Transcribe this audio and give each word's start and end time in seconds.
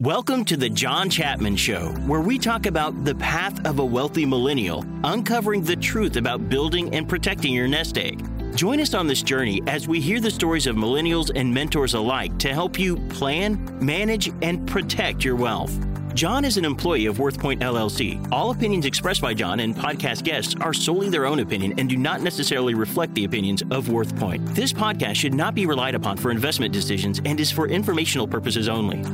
Welcome 0.00 0.46
to 0.46 0.56
the 0.56 0.70
John 0.70 1.10
Chapman 1.10 1.56
Show, 1.56 1.88
where 2.06 2.22
we 2.22 2.38
talk 2.38 2.64
about 2.64 3.04
the 3.04 3.14
path 3.16 3.66
of 3.66 3.80
a 3.80 3.84
wealthy 3.84 4.24
millennial, 4.24 4.82
uncovering 5.04 5.62
the 5.62 5.76
truth 5.76 6.16
about 6.16 6.48
building 6.48 6.94
and 6.94 7.06
protecting 7.06 7.52
your 7.52 7.68
nest 7.68 7.98
egg. 7.98 8.26
Join 8.56 8.80
us 8.80 8.94
on 8.94 9.06
this 9.06 9.22
journey 9.22 9.60
as 9.66 9.88
we 9.88 10.00
hear 10.00 10.18
the 10.18 10.30
stories 10.30 10.66
of 10.66 10.74
millennials 10.74 11.30
and 11.34 11.52
mentors 11.52 11.92
alike 11.92 12.38
to 12.38 12.48
help 12.48 12.78
you 12.78 12.96
plan, 13.10 13.78
manage, 13.84 14.32
and 14.40 14.66
protect 14.66 15.22
your 15.22 15.36
wealth. 15.36 15.78
John 16.14 16.46
is 16.46 16.56
an 16.56 16.64
employee 16.64 17.04
of 17.04 17.18
WorthPointe 17.18 17.60
LLC. 17.60 18.26
All 18.32 18.52
opinions 18.52 18.86
expressed 18.86 19.20
by 19.20 19.34
John 19.34 19.60
and 19.60 19.76
podcast 19.76 20.24
guests 20.24 20.56
are 20.62 20.72
solely 20.72 21.10
their 21.10 21.26
own 21.26 21.40
opinion 21.40 21.74
and 21.78 21.90
do 21.90 21.98
not 21.98 22.22
necessarily 22.22 22.72
reflect 22.72 23.14
the 23.14 23.26
opinions 23.26 23.60
of 23.70 23.88
WorthPointe. 23.88 24.54
This 24.54 24.72
podcast 24.72 25.16
should 25.16 25.34
not 25.34 25.54
be 25.54 25.66
relied 25.66 25.94
upon 25.94 26.16
for 26.16 26.30
investment 26.30 26.72
decisions 26.72 27.20
and 27.26 27.38
is 27.38 27.50
for 27.50 27.68
informational 27.68 28.26
purposes 28.26 28.66
only. 28.66 29.04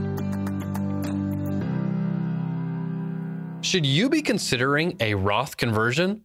Should 3.67 3.85
you 3.85 4.09
be 4.09 4.23
considering 4.23 4.97
a 5.01 5.15
Roth 5.15 5.57
conversion? 5.57 6.23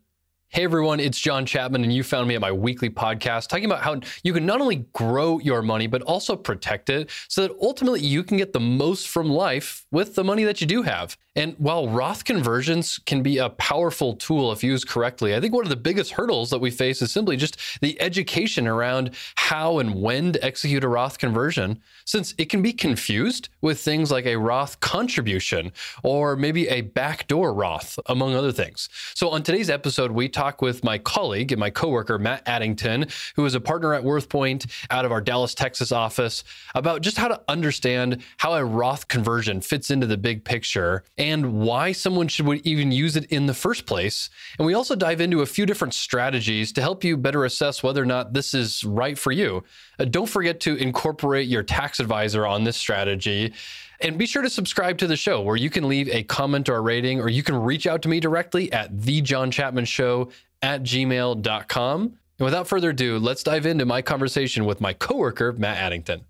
Hey 0.53 0.65
everyone, 0.65 0.99
it's 0.99 1.17
John 1.17 1.45
Chapman, 1.45 1.85
and 1.85 1.93
you 1.93 2.03
found 2.03 2.27
me 2.27 2.35
at 2.35 2.41
my 2.41 2.51
weekly 2.51 2.89
podcast 2.89 3.47
talking 3.47 3.63
about 3.63 3.83
how 3.83 4.01
you 4.21 4.33
can 4.33 4.45
not 4.45 4.59
only 4.59 4.83
grow 4.91 5.39
your 5.39 5.61
money, 5.61 5.87
but 5.87 6.01
also 6.01 6.35
protect 6.35 6.89
it 6.89 7.09
so 7.29 7.43
that 7.43 7.55
ultimately 7.61 8.01
you 8.01 8.21
can 8.21 8.35
get 8.35 8.51
the 8.51 8.59
most 8.59 9.07
from 9.07 9.29
life 9.29 9.85
with 9.91 10.13
the 10.13 10.25
money 10.25 10.43
that 10.43 10.59
you 10.59 10.67
do 10.67 10.81
have. 10.81 11.15
And 11.37 11.55
while 11.57 11.87
Roth 11.87 12.25
conversions 12.25 12.99
can 13.05 13.23
be 13.23 13.37
a 13.37 13.47
powerful 13.51 14.15
tool 14.15 14.51
if 14.51 14.61
used 14.61 14.89
correctly, 14.89 15.33
I 15.33 15.39
think 15.39 15.53
one 15.53 15.63
of 15.63 15.69
the 15.69 15.77
biggest 15.77 16.11
hurdles 16.11 16.49
that 16.49 16.59
we 16.59 16.69
face 16.69 17.01
is 17.01 17.13
simply 17.13 17.37
just 17.37 17.57
the 17.79 17.99
education 18.01 18.67
around 18.67 19.11
how 19.35 19.79
and 19.79 19.95
when 19.95 20.33
to 20.33 20.43
execute 20.43 20.83
a 20.83 20.89
Roth 20.89 21.17
conversion, 21.17 21.79
since 22.03 22.35
it 22.37 22.49
can 22.49 22.61
be 22.61 22.73
confused 22.73 23.47
with 23.61 23.79
things 23.79 24.11
like 24.11 24.25
a 24.25 24.35
Roth 24.35 24.81
contribution 24.81 25.71
or 26.03 26.35
maybe 26.35 26.67
a 26.67 26.81
backdoor 26.81 27.53
Roth, 27.53 27.97
among 28.07 28.35
other 28.35 28.51
things. 28.51 28.89
So 29.15 29.29
on 29.29 29.43
today's 29.43 29.69
episode, 29.69 30.11
we 30.11 30.27
talk 30.27 30.40
talk 30.41 30.59
with 30.59 30.83
my 30.83 30.97
colleague 30.97 31.51
and 31.51 31.59
my 31.59 31.69
coworker, 31.69 32.17
Matt 32.17 32.41
Addington, 32.47 33.05
who 33.35 33.45
is 33.45 33.53
a 33.53 33.59
partner 33.59 33.93
at 33.93 34.03
WorthPointe 34.03 34.65
out 34.89 35.05
of 35.05 35.11
our 35.11 35.21
Dallas, 35.21 35.53
Texas 35.53 35.91
office, 35.91 36.43
about 36.73 37.01
just 37.01 37.17
how 37.17 37.27
to 37.27 37.39
understand 37.47 38.23
how 38.37 38.53
a 38.53 38.65
Roth 38.65 39.07
conversion 39.07 39.61
fits 39.61 39.91
into 39.91 40.07
the 40.07 40.17
big 40.17 40.43
picture 40.43 41.03
and 41.15 41.59
why 41.59 41.91
someone 41.91 42.27
should 42.27 42.47
even 42.65 42.91
use 42.91 43.15
it 43.15 43.25
in 43.25 43.45
the 43.45 43.53
first 43.53 43.85
place. 43.85 44.31
And 44.57 44.65
we 44.65 44.73
also 44.73 44.95
dive 44.95 45.21
into 45.21 45.41
a 45.41 45.45
few 45.45 45.67
different 45.67 45.93
strategies 45.93 46.71
to 46.73 46.81
help 46.81 47.03
you 47.03 47.17
better 47.17 47.45
assess 47.45 47.83
whether 47.83 48.01
or 48.01 48.07
not 48.07 48.33
this 48.33 48.55
is 48.55 48.83
right 48.83 49.19
for 49.19 49.31
you. 49.31 49.63
Uh, 49.99 50.05
don't 50.05 50.29
forget 50.29 50.59
to 50.61 50.75
incorporate 50.75 51.49
your 51.49 51.61
tax 51.61 51.99
advisor 51.99 52.47
on 52.47 52.63
this 52.63 52.77
strategy. 52.77 53.53
And 54.01 54.17
be 54.17 54.25
sure 54.25 54.41
to 54.41 54.49
subscribe 54.49 54.97
to 54.99 55.07
the 55.07 55.15
show 55.15 55.41
where 55.41 55.55
you 55.55 55.69
can 55.69 55.87
leave 55.87 56.09
a 56.09 56.23
comment 56.23 56.69
or 56.69 56.77
a 56.77 56.81
rating, 56.81 57.21
or 57.21 57.29
you 57.29 57.43
can 57.43 57.55
reach 57.55 57.85
out 57.85 58.01
to 58.01 58.09
me 58.09 58.19
directly 58.19 58.71
at 58.71 59.01
the 59.01 59.21
John 59.21 59.51
Chapman 59.51 59.85
Show 59.85 60.31
at 60.61 60.81
gmail.com. 60.83 62.01
And 62.01 62.45
without 62.45 62.67
further 62.67 62.89
ado, 62.89 63.19
let's 63.19 63.43
dive 63.43 63.67
into 63.67 63.85
my 63.85 64.01
conversation 64.01 64.65
with 64.65 64.81
my 64.81 64.93
coworker, 64.93 65.53
Matt 65.53 65.77
Addington. 65.77 66.25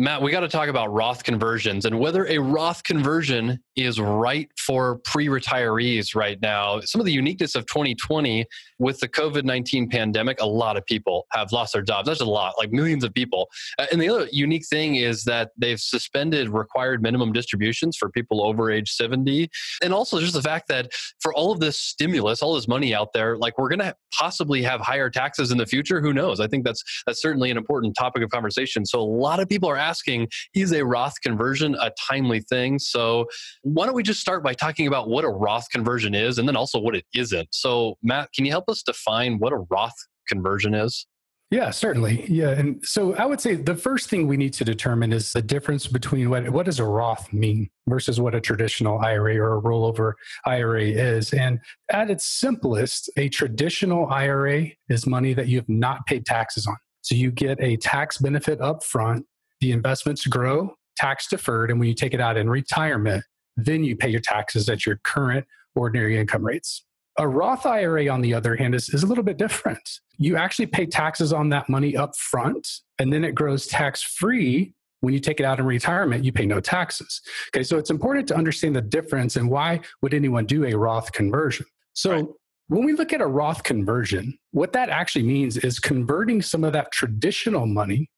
Matt, 0.00 0.22
we 0.22 0.30
got 0.30 0.40
to 0.40 0.48
talk 0.48 0.68
about 0.68 0.92
Roth 0.92 1.24
conversions 1.24 1.84
and 1.84 1.98
whether 1.98 2.24
a 2.28 2.38
Roth 2.38 2.84
conversion 2.84 3.58
is 3.74 4.00
right 4.00 4.48
for 4.56 5.00
pre 5.04 5.26
retirees 5.26 6.14
right 6.14 6.40
now. 6.40 6.78
Some 6.82 7.00
of 7.00 7.04
the 7.04 7.12
uniqueness 7.12 7.56
of 7.56 7.66
2020 7.66 8.46
with 8.78 9.00
the 9.00 9.08
COVID 9.08 9.42
19 9.42 9.88
pandemic, 9.88 10.40
a 10.40 10.46
lot 10.46 10.76
of 10.76 10.86
people 10.86 11.26
have 11.32 11.50
lost 11.50 11.72
their 11.72 11.82
jobs. 11.82 12.06
That's 12.06 12.20
a 12.20 12.24
lot, 12.24 12.54
like 12.58 12.70
millions 12.70 13.02
of 13.02 13.12
people. 13.12 13.48
Uh, 13.76 13.86
and 13.90 14.00
the 14.00 14.08
other 14.08 14.28
unique 14.30 14.66
thing 14.68 14.94
is 14.94 15.24
that 15.24 15.50
they've 15.58 15.80
suspended 15.80 16.48
required 16.48 17.02
minimum 17.02 17.32
distributions 17.32 17.96
for 17.96 18.08
people 18.08 18.46
over 18.46 18.70
age 18.70 18.92
70. 18.92 19.50
And 19.82 19.92
also 19.92 20.20
just 20.20 20.34
the 20.34 20.42
fact 20.42 20.68
that 20.68 20.92
for 21.20 21.34
all 21.34 21.50
of 21.50 21.58
this 21.58 21.76
stimulus, 21.76 22.40
all 22.40 22.54
this 22.54 22.68
money 22.68 22.94
out 22.94 23.12
there, 23.12 23.36
like 23.36 23.58
we're 23.58 23.68
going 23.68 23.80
to 23.80 23.96
possibly 24.16 24.62
have 24.62 24.80
higher 24.80 25.10
taxes 25.10 25.50
in 25.50 25.58
the 25.58 25.66
future. 25.66 26.00
Who 26.00 26.12
knows? 26.12 26.38
I 26.38 26.46
think 26.46 26.64
that's, 26.64 26.84
that's 27.04 27.20
certainly 27.20 27.50
an 27.50 27.56
important 27.56 27.96
topic 27.96 28.22
of 28.22 28.30
conversation. 28.30 28.86
So 28.86 29.00
a 29.00 29.02
lot 29.02 29.40
of 29.40 29.48
people 29.48 29.68
are 29.68 29.87
asking, 29.88 30.28
is 30.54 30.72
a 30.72 30.84
Roth 30.84 31.14
conversion 31.22 31.74
a 31.80 31.90
timely 32.08 32.40
thing? 32.40 32.78
So 32.78 33.26
why 33.62 33.86
don't 33.86 33.94
we 33.94 34.02
just 34.02 34.20
start 34.20 34.42
by 34.42 34.54
talking 34.54 34.86
about 34.86 35.08
what 35.08 35.24
a 35.24 35.30
Roth 35.30 35.66
conversion 35.70 36.14
is 36.14 36.38
and 36.38 36.46
then 36.46 36.56
also 36.56 36.78
what 36.78 36.94
it 36.94 37.04
isn't? 37.14 37.48
So, 37.52 37.96
Matt, 38.02 38.30
can 38.34 38.44
you 38.44 38.50
help 38.50 38.68
us 38.68 38.82
define 38.82 39.38
what 39.38 39.52
a 39.52 39.64
Roth 39.70 39.96
conversion 40.28 40.74
is? 40.74 41.06
Yeah, 41.50 41.70
certainly. 41.70 42.26
Yeah. 42.28 42.50
And 42.50 42.84
so 42.84 43.14
I 43.14 43.24
would 43.24 43.40
say 43.40 43.54
the 43.54 43.74
first 43.74 44.10
thing 44.10 44.26
we 44.26 44.36
need 44.36 44.52
to 44.54 44.64
determine 44.64 45.14
is 45.14 45.32
the 45.32 45.40
difference 45.40 45.86
between 45.86 46.28
what, 46.28 46.50
what 46.50 46.66
does 46.66 46.78
a 46.78 46.84
Roth 46.84 47.32
mean 47.32 47.70
versus 47.88 48.20
what 48.20 48.34
a 48.34 48.40
traditional 48.40 48.98
IRA 48.98 49.38
or 49.38 49.56
a 49.56 49.62
rollover 49.62 50.12
IRA 50.44 50.82
is. 50.82 51.32
And 51.32 51.58
at 51.90 52.10
its 52.10 52.26
simplest, 52.26 53.10
a 53.16 53.30
traditional 53.30 54.08
IRA 54.08 54.66
is 54.90 55.06
money 55.06 55.32
that 55.32 55.48
you 55.48 55.56
have 55.56 55.68
not 55.70 56.04
paid 56.06 56.26
taxes 56.26 56.66
on. 56.66 56.76
So 57.00 57.14
you 57.14 57.30
get 57.30 57.58
a 57.62 57.78
tax 57.78 58.18
benefit 58.18 58.60
up 58.60 58.84
front 58.84 59.24
the 59.60 59.72
investments 59.72 60.26
grow 60.26 60.74
tax 60.98 61.28
deferred. 61.28 61.70
And 61.70 61.78
when 61.78 61.88
you 61.88 61.94
take 61.94 62.12
it 62.12 62.20
out 62.20 62.36
in 62.36 62.50
retirement, 62.50 63.24
then 63.56 63.84
you 63.84 63.96
pay 63.96 64.08
your 64.08 64.20
taxes 64.20 64.68
at 64.68 64.84
your 64.84 65.00
current 65.04 65.46
ordinary 65.74 66.18
income 66.18 66.44
rates. 66.44 66.84
A 67.18 67.26
Roth 67.26 67.66
IRA, 67.66 68.08
on 68.08 68.20
the 68.20 68.34
other 68.34 68.54
hand, 68.56 68.74
is, 68.74 68.88
is 68.90 69.02
a 69.02 69.06
little 69.06 69.24
bit 69.24 69.38
different. 69.38 69.88
You 70.18 70.36
actually 70.36 70.66
pay 70.66 70.86
taxes 70.86 71.32
on 71.32 71.48
that 71.50 71.68
money 71.68 71.96
up 71.96 72.16
front, 72.16 72.66
and 72.98 73.12
then 73.12 73.24
it 73.24 73.34
grows 73.34 73.66
tax 73.66 74.02
free. 74.02 74.74
When 75.00 75.14
you 75.14 75.20
take 75.20 75.38
it 75.38 75.46
out 75.46 75.60
in 75.60 75.66
retirement, 75.66 76.24
you 76.24 76.32
pay 76.32 76.46
no 76.46 76.60
taxes. 76.60 77.20
Okay, 77.54 77.62
so 77.62 77.78
it's 77.78 77.90
important 77.90 78.26
to 78.28 78.36
understand 78.36 78.74
the 78.74 78.82
difference 78.82 79.36
and 79.36 79.48
why 79.48 79.80
would 80.02 80.12
anyone 80.12 80.44
do 80.44 80.64
a 80.64 80.74
Roth 80.74 81.12
conversion. 81.12 81.66
So 81.92 82.10
right. 82.10 82.26
when 82.66 82.84
we 82.84 82.94
look 82.94 83.12
at 83.12 83.20
a 83.20 83.26
Roth 83.26 83.62
conversion, 83.62 84.36
what 84.50 84.72
that 84.72 84.88
actually 84.88 85.22
means 85.22 85.56
is 85.56 85.78
converting 85.78 86.42
some 86.42 86.64
of 86.64 86.72
that 86.72 86.90
traditional 86.90 87.66
money 87.66 88.10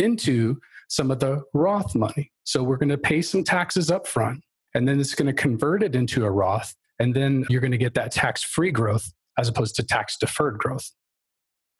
into 0.00 0.58
some 0.88 1.10
of 1.10 1.20
the 1.20 1.42
Roth 1.54 1.94
money. 1.94 2.32
So 2.44 2.62
we're 2.62 2.76
going 2.76 2.88
to 2.88 2.98
pay 2.98 3.22
some 3.22 3.44
taxes 3.44 3.90
up 3.90 4.06
front, 4.06 4.42
and 4.74 4.88
then 4.88 4.98
it's 5.00 5.14
going 5.14 5.26
to 5.26 5.32
convert 5.32 5.82
it 5.82 5.94
into 5.94 6.24
a 6.24 6.30
Roth, 6.30 6.74
and 6.98 7.14
then 7.14 7.46
you're 7.48 7.60
going 7.60 7.70
to 7.70 7.78
get 7.78 7.94
that 7.94 8.12
tax 8.12 8.42
free 8.42 8.72
growth 8.72 9.12
as 9.38 9.48
opposed 9.48 9.76
to 9.76 9.84
tax 9.84 10.16
deferred 10.18 10.58
growth. 10.58 10.90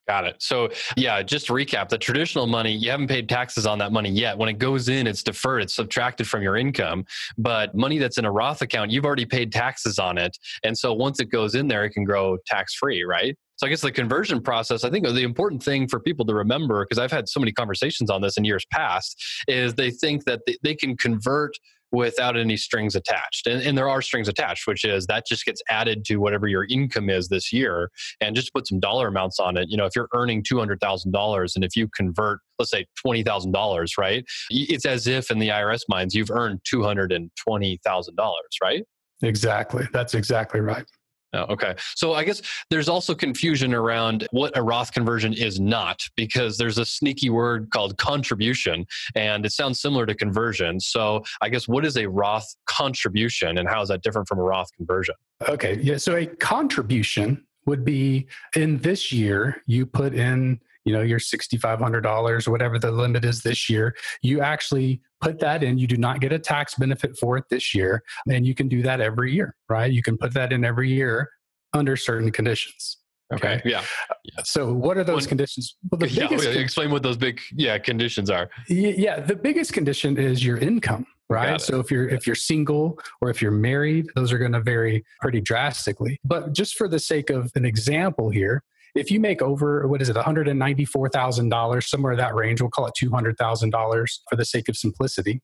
Got 0.07 0.25
it. 0.25 0.37
So, 0.39 0.69
yeah, 0.97 1.21
just 1.21 1.47
recap 1.49 1.89
the 1.89 1.97
traditional 1.97 2.47
money, 2.47 2.73
you 2.73 2.89
haven't 2.89 3.07
paid 3.07 3.29
taxes 3.29 3.67
on 3.67 3.77
that 3.79 3.91
money 3.91 4.09
yet. 4.09 4.37
When 4.37 4.49
it 4.49 4.57
goes 4.57 4.89
in, 4.89 5.05
it's 5.05 5.21
deferred, 5.21 5.61
it's 5.61 5.75
subtracted 5.75 6.27
from 6.27 6.41
your 6.41 6.57
income. 6.57 7.05
But 7.37 7.75
money 7.75 7.99
that's 7.99 8.17
in 8.17 8.25
a 8.25 8.31
Roth 8.31 8.61
account, 8.63 8.89
you've 8.89 9.05
already 9.05 9.25
paid 9.25 9.51
taxes 9.51 9.99
on 9.99 10.17
it. 10.17 10.35
And 10.63 10.75
so 10.75 10.91
once 10.91 11.19
it 11.19 11.29
goes 11.29 11.53
in 11.53 11.67
there, 11.67 11.85
it 11.85 11.91
can 11.91 12.03
grow 12.03 12.37
tax 12.47 12.73
free, 12.73 13.03
right? 13.03 13.37
So 13.61 13.67
I 13.67 13.69
guess 13.69 13.81
the 13.81 13.91
conversion 13.91 14.41
process, 14.41 14.83
I 14.83 14.89
think 14.89 15.05
the 15.05 15.21
important 15.21 15.61
thing 15.61 15.87
for 15.87 15.99
people 15.99 16.25
to 16.25 16.33
remember, 16.33 16.83
because 16.83 16.97
I've 16.97 17.11
had 17.11 17.29
so 17.29 17.39
many 17.39 17.51
conversations 17.51 18.09
on 18.09 18.19
this 18.19 18.35
in 18.35 18.43
years 18.43 18.65
past, 18.71 19.23
is 19.47 19.75
they 19.75 19.91
think 19.91 20.25
that 20.25 20.39
they 20.63 20.73
can 20.73 20.97
convert 20.97 21.55
without 21.91 22.35
any 22.35 22.57
strings 22.57 22.95
attached. 22.95 23.45
And, 23.45 23.61
and, 23.61 23.77
there 23.77 23.87
are 23.87 24.01
strings 24.01 24.27
attached, 24.27 24.65
which 24.65 24.83
is 24.83 25.05
that 25.07 25.27
just 25.27 25.45
gets 25.45 25.61
added 25.69 26.05
to 26.05 26.15
whatever 26.17 26.47
your 26.47 26.65
income 26.71 27.07
is 27.07 27.27
this 27.27 27.53
year. 27.53 27.91
And 28.19 28.35
just 28.35 28.51
put 28.51 28.65
some 28.65 28.79
dollar 28.79 29.09
amounts 29.09 29.39
on 29.39 29.57
it. 29.57 29.69
You 29.69 29.77
know, 29.77 29.85
if 29.85 29.95
you're 29.95 30.09
earning 30.15 30.41
$200,000 30.41 31.55
and 31.55 31.63
if 31.63 31.75
you 31.75 31.87
convert, 31.95 32.39
let's 32.57 32.71
say 32.71 32.87
$20,000, 33.05 33.97
right? 33.99 34.25
It's 34.49 34.87
as 34.87 35.05
if 35.05 35.29
in 35.29 35.37
the 35.37 35.49
IRS 35.49 35.81
minds, 35.87 36.15
you've 36.15 36.31
earned 36.31 36.61
$220,000, 36.73 38.35
right? 38.63 38.83
Exactly. 39.21 39.87
That's 39.93 40.15
exactly 40.15 40.61
right. 40.61 40.85
Oh, 41.33 41.43
okay. 41.43 41.75
So 41.95 42.13
I 42.13 42.23
guess 42.23 42.41
there's 42.69 42.89
also 42.89 43.15
confusion 43.15 43.73
around 43.73 44.27
what 44.31 44.57
a 44.57 44.61
Roth 44.61 44.91
conversion 44.91 45.33
is 45.33 45.59
not, 45.59 46.01
because 46.15 46.57
there's 46.57 46.77
a 46.77 46.85
sneaky 46.85 47.29
word 47.29 47.69
called 47.71 47.97
contribution, 47.97 48.85
and 49.15 49.45
it 49.45 49.51
sounds 49.51 49.79
similar 49.79 50.05
to 50.05 50.13
conversion. 50.13 50.79
So 50.79 51.23
I 51.41 51.49
guess 51.49 51.67
what 51.67 51.85
is 51.85 51.95
a 51.95 52.05
Roth 52.07 52.53
contribution, 52.65 53.57
and 53.59 53.69
how 53.69 53.81
is 53.81 53.89
that 53.89 54.03
different 54.03 54.27
from 54.27 54.39
a 54.39 54.43
Roth 54.43 54.69
conversion? 54.75 55.15
Okay. 55.47 55.79
Yeah. 55.81 55.97
So 55.97 56.15
a 56.15 56.25
contribution 56.25 57.45
would 57.65 57.85
be 57.85 58.27
in 58.55 58.79
this 58.79 59.11
year, 59.11 59.63
you 59.67 59.85
put 59.85 60.13
in 60.13 60.59
you 60.85 60.93
know 60.93 61.01
your 61.01 61.19
$6500 61.19 62.47
or 62.47 62.51
whatever 62.51 62.79
the 62.79 62.91
limit 62.91 63.25
is 63.25 63.41
this 63.41 63.69
year 63.69 63.95
you 64.21 64.41
actually 64.41 65.01
put 65.21 65.39
that 65.39 65.63
in. 65.63 65.77
You 65.77 65.87
do 65.87 65.97
not 65.97 66.19
get 66.19 66.33
a 66.33 66.39
tax 66.39 66.75
benefit 66.75 67.17
for 67.17 67.37
it 67.37 67.45
this 67.49 67.75
year 67.75 68.03
and 68.27 68.45
you 68.45 68.55
can 68.55 68.67
do 68.67 68.81
that 68.83 69.01
every 69.01 69.33
year 69.33 69.55
right? 69.69 69.91
You 69.91 70.01
can 70.01 70.17
put 70.17 70.33
that 70.33 70.51
in 70.51 70.65
every 70.65 70.89
year 70.89 71.29
under 71.73 71.95
certain 71.95 72.31
conditions 72.31 72.97
okay, 73.33 73.55
okay. 73.55 73.69
Yeah. 73.69 73.83
yeah 74.23 74.43
so 74.43 74.73
what 74.73 74.97
are 74.97 75.03
those 75.03 75.23
One, 75.23 75.29
conditions? 75.29 75.75
Well 75.89 75.99
the 75.99 76.09
yeah, 76.09 76.27
biggest 76.27 76.47
explain 76.49 76.91
what 76.91 77.03
those 77.03 77.17
big 77.17 77.39
yeah 77.55 77.77
conditions 77.77 78.29
are. 78.29 78.49
Yeah 78.67 79.19
the 79.19 79.35
biggest 79.35 79.73
condition 79.73 80.17
is 80.17 80.45
your 80.45 80.57
income 80.57 81.05
right? 81.29 81.61
So 81.61 81.79
if 81.79 81.89
you're 81.89 82.09
if 82.09 82.27
you're 82.27 82.35
single 82.35 82.99
or 83.21 83.29
if 83.29 83.41
you're 83.41 83.51
married 83.51 84.07
those 84.15 84.33
are 84.33 84.37
going 84.37 84.51
to 84.51 84.61
vary 84.61 85.03
pretty 85.21 85.41
drastically. 85.41 86.19
But 86.23 86.53
just 86.53 86.75
for 86.75 86.87
the 86.87 86.99
sake 86.99 87.29
of 87.29 87.51
an 87.55 87.65
example 87.65 88.29
here 88.29 88.63
if 88.95 89.09
you 89.09 89.19
make 89.19 89.41
over 89.41 89.87
what 89.87 90.01
is 90.01 90.09
it 90.09 90.15
$194,000 90.15 91.83
somewhere 91.83 92.11
in 92.13 92.17
that 92.17 92.35
range 92.35 92.61
we'll 92.61 92.69
call 92.69 92.87
it 92.87 92.93
$200,000 93.01 94.09
for 94.29 94.35
the 94.35 94.45
sake 94.45 94.69
of 94.69 94.77
simplicity 94.77 95.41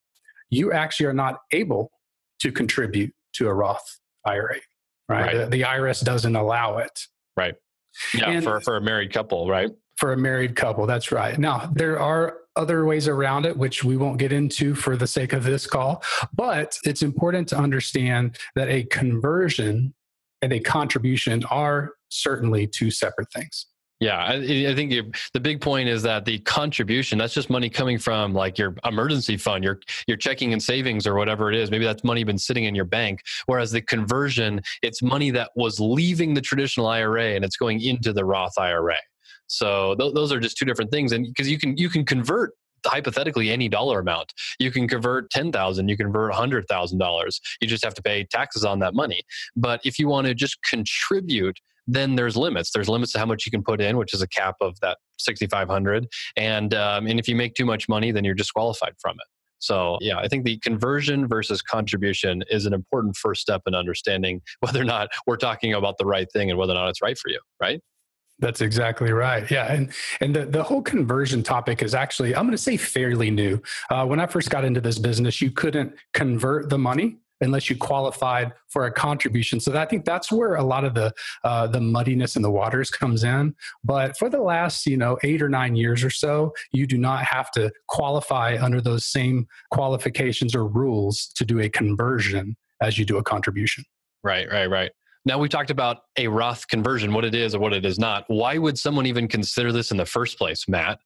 you 0.49 0.71
actually 0.71 1.05
are 1.05 1.13
not 1.13 1.39
able 1.51 1.91
to 2.39 2.51
contribute 2.51 3.13
to 3.33 3.47
a 3.47 3.53
Roth 3.53 3.99
IRA, 4.25 4.55
right? 5.09 5.25
right. 5.25 5.37
The, 5.37 5.45
the, 5.47 5.61
IRS 5.61 6.03
doesn't 6.03 6.35
allow 6.35 6.77
it. 6.77 6.99
Right. 7.35 7.55
Yeah, 8.13 8.29
and 8.29 8.43
for, 8.43 8.59
for 8.61 8.77
a 8.77 8.81
married 8.81 9.11
couple, 9.11 9.47
right? 9.49 9.69
For 9.97 10.13
a 10.13 10.17
married 10.17 10.55
couple, 10.55 10.85
that's 10.85 11.11
right. 11.11 11.37
Now, 11.37 11.71
there 11.73 11.99
are 11.99 12.37
other 12.55 12.85
ways 12.85 13.07
around 13.07 13.45
it, 13.45 13.57
which 13.57 13.83
we 13.83 13.97
won't 13.97 14.19
get 14.19 14.31
into 14.31 14.75
for 14.75 14.95
the 14.95 15.07
sake 15.07 15.33
of 15.33 15.43
this 15.43 15.65
call, 15.65 16.03
but 16.35 16.77
it's 16.83 17.01
important 17.01 17.47
to 17.49 17.57
understand 17.57 18.37
that 18.55 18.69
a 18.69 18.83
conversion 18.83 19.93
and 20.41 20.53
a 20.53 20.59
contribution 20.59 21.43
are 21.45 21.93
certainly 22.09 22.67
two 22.67 22.91
separate 22.91 23.31
things. 23.31 23.67
Yeah, 23.99 24.17
I, 24.17 24.35
I 24.35 24.75
think 24.75 24.93
the 25.33 25.39
big 25.39 25.59
point 25.59 25.89
is 25.89 26.03
that 26.03 26.23
the 26.23 26.37
contribution, 26.39 27.17
that's 27.17 27.33
just 27.33 27.49
money 27.49 27.67
coming 27.67 27.97
from 27.97 28.31
like 28.31 28.59
your 28.59 28.75
emergency 28.85 29.37
fund, 29.37 29.63
your, 29.63 29.79
your 30.07 30.17
checking 30.17 30.53
and 30.53 30.61
savings 30.61 31.07
or 31.07 31.15
whatever 31.15 31.51
it 31.51 31.57
is. 31.57 31.71
Maybe 31.71 31.83
that's 31.83 32.03
money 32.03 32.23
been 32.23 32.37
sitting 32.37 32.65
in 32.65 32.75
your 32.75 32.85
bank. 32.85 33.21
Whereas 33.47 33.71
the 33.71 33.81
conversion, 33.81 34.61
it's 34.83 35.01
money 35.01 35.31
that 35.31 35.49
was 35.55 35.79
leaving 35.79 36.35
the 36.35 36.41
traditional 36.41 36.85
IRA 36.85 37.33
and 37.33 37.43
it's 37.43 37.57
going 37.57 37.81
into 37.81 38.13
the 38.13 38.23
Roth 38.23 38.59
IRA. 38.59 38.97
So 39.47 39.95
th- 39.95 40.13
those 40.13 40.31
are 40.31 40.39
just 40.39 40.57
two 40.57 40.65
different 40.65 40.91
things. 40.91 41.11
And 41.11 41.25
because 41.25 41.49
you 41.49 41.57
can, 41.57 41.75
you 41.75 41.89
can 41.89 42.05
convert 42.05 42.51
hypothetically 42.87 43.51
any 43.51 43.69
dollar 43.69 43.99
amount. 43.99 44.33
You 44.59 44.71
can 44.71 44.87
convert 44.87 45.29
10,000, 45.29 45.87
you 45.87 45.97
can 45.97 46.07
convert 46.07 46.33
$100,000. 46.33 47.39
You 47.61 47.67
just 47.67 47.83
have 47.83 47.93
to 47.93 48.01
pay 48.01 48.25
taxes 48.25 48.65
on 48.65 48.79
that 48.79 48.93
money. 48.93 49.21
But 49.55 49.81
if 49.83 49.99
you 49.99 50.07
want 50.07 50.27
to 50.27 50.33
just 50.33 50.57
contribute 50.63 51.59
then 51.87 52.15
there's 52.15 52.35
limits. 52.35 52.71
There's 52.71 52.89
limits 52.89 53.13
to 53.13 53.19
how 53.19 53.25
much 53.25 53.45
you 53.45 53.51
can 53.51 53.63
put 53.63 53.79
in, 53.79 53.97
which 53.97 54.13
is 54.13 54.21
a 54.21 54.27
cap 54.27 54.55
of 54.59 54.77
that 54.81 54.97
6,500. 55.19 56.07
And 56.35 56.73
um, 56.73 57.07
and 57.07 57.19
if 57.19 57.27
you 57.27 57.35
make 57.35 57.55
too 57.55 57.65
much 57.65 57.87
money, 57.87 58.11
then 58.11 58.23
you're 58.23 58.35
disqualified 58.35 58.93
from 58.99 59.15
it. 59.15 59.27
So 59.59 59.97
yeah, 60.01 60.19
I 60.19 60.27
think 60.27 60.45
the 60.45 60.57
conversion 60.59 61.27
versus 61.27 61.61
contribution 61.61 62.43
is 62.49 62.65
an 62.65 62.73
important 62.73 63.15
first 63.15 63.41
step 63.41 63.61
in 63.65 63.73
understanding 63.73 64.41
whether 64.59 64.81
or 64.81 64.85
not 64.85 65.09
we're 65.25 65.37
talking 65.37 65.73
about 65.73 65.97
the 65.97 66.05
right 66.05 66.27
thing 66.31 66.49
and 66.49 66.59
whether 66.59 66.73
or 66.73 66.75
not 66.75 66.89
it's 66.89 67.01
right 67.01 67.17
for 67.17 67.29
you. 67.29 67.39
Right. 67.59 67.81
That's 68.39 68.61
exactly 68.61 69.11
right. 69.11 69.49
Yeah, 69.49 69.71
and 69.71 69.91
and 70.21 70.35
the 70.35 70.45
the 70.45 70.63
whole 70.63 70.81
conversion 70.81 71.41
topic 71.41 71.81
is 71.81 71.95
actually 71.95 72.35
I'm 72.35 72.43
going 72.43 72.51
to 72.51 72.57
say 72.57 72.77
fairly 72.77 73.31
new. 73.31 73.59
Uh, 73.89 74.05
when 74.05 74.19
I 74.19 74.27
first 74.27 74.49
got 74.49 74.63
into 74.63 74.79
this 74.79 74.99
business, 74.99 75.41
you 75.41 75.49
couldn't 75.49 75.93
convert 76.13 76.69
the 76.69 76.77
money 76.77 77.17
unless 77.41 77.69
you 77.69 77.77
qualified 77.77 78.51
for 78.69 78.85
a 78.85 78.91
contribution. 78.91 79.59
So 79.59 79.75
I 79.77 79.85
think 79.85 80.05
that's 80.05 80.31
where 80.31 80.55
a 80.55 80.63
lot 80.63 80.83
of 80.83 80.93
the 80.93 81.13
uh, 81.43 81.67
the 81.67 81.81
muddiness 81.81 82.35
in 82.35 82.41
the 82.41 82.51
waters 82.51 82.89
comes 82.89 83.23
in. 83.23 83.55
But 83.83 84.17
for 84.17 84.29
the 84.29 84.41
last 84.41 84.85
you 84.85 84.97
know 84.97 85.17
eight 85.23 85.41
or 85.41 85.49
nine 85.49 85.75
years 85.75 86.03
or 86.03 86.09
so, 86.09 86.53
you 86.71 86.85
do 86.85 86.97
not 86.97 87.23
have 87.25 87.51
to 87.51 87.71
qualify 87.87 88.57
under 88.61 88.81
those 88.81 89.05
same 89.05 89.47
qualifications 89.71 90.55
or 90.55 90.67
rules 90.67 91.27
to 91.35 91.45
do 91.45 91.59
a 91.59 91.69
conversion 91.69 92.55
as 92.81 92.97
you 92.97 93.05
do 93.05 93.17
a 93.17 93.23
contribution. 93.23 93.83
Right, 94.23 94.47
right, 94.51 94.69
right. 94.69 94.91
Now 95.27 95.37
we've 95.37 95.49
talked 95.49 95.71
about 95.71 96.03
a 96.17 96.29
Roth 96.29 96.69
conversion, 96.69 97.11
what 97.11 97.25
it 97.25 97.35
is 97.35 97.53
or 97.53 97.59
what 97.59 97.73
it 97.73 97.85
is 97.85 97.99
not. 97.99 98.23
Why 98.27 98.57
would 98.57 98.79
someone 98.79 99.05
even 99.05 99.27
consider 99.27 99.73
this 99.73 99.91
in 99.91 99.97
the 99.97 100.05
first 100.05 100.37
place, 100.37 100.69
Matt? 100.69 100.99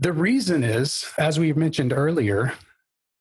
The 0.00 0.12
reason 0.12 0.64
is, 0.64 1.06
as 1.16 1.38
we 1.38 1.52
mentioned 1.52 1.92
earlier, 1.92 2.54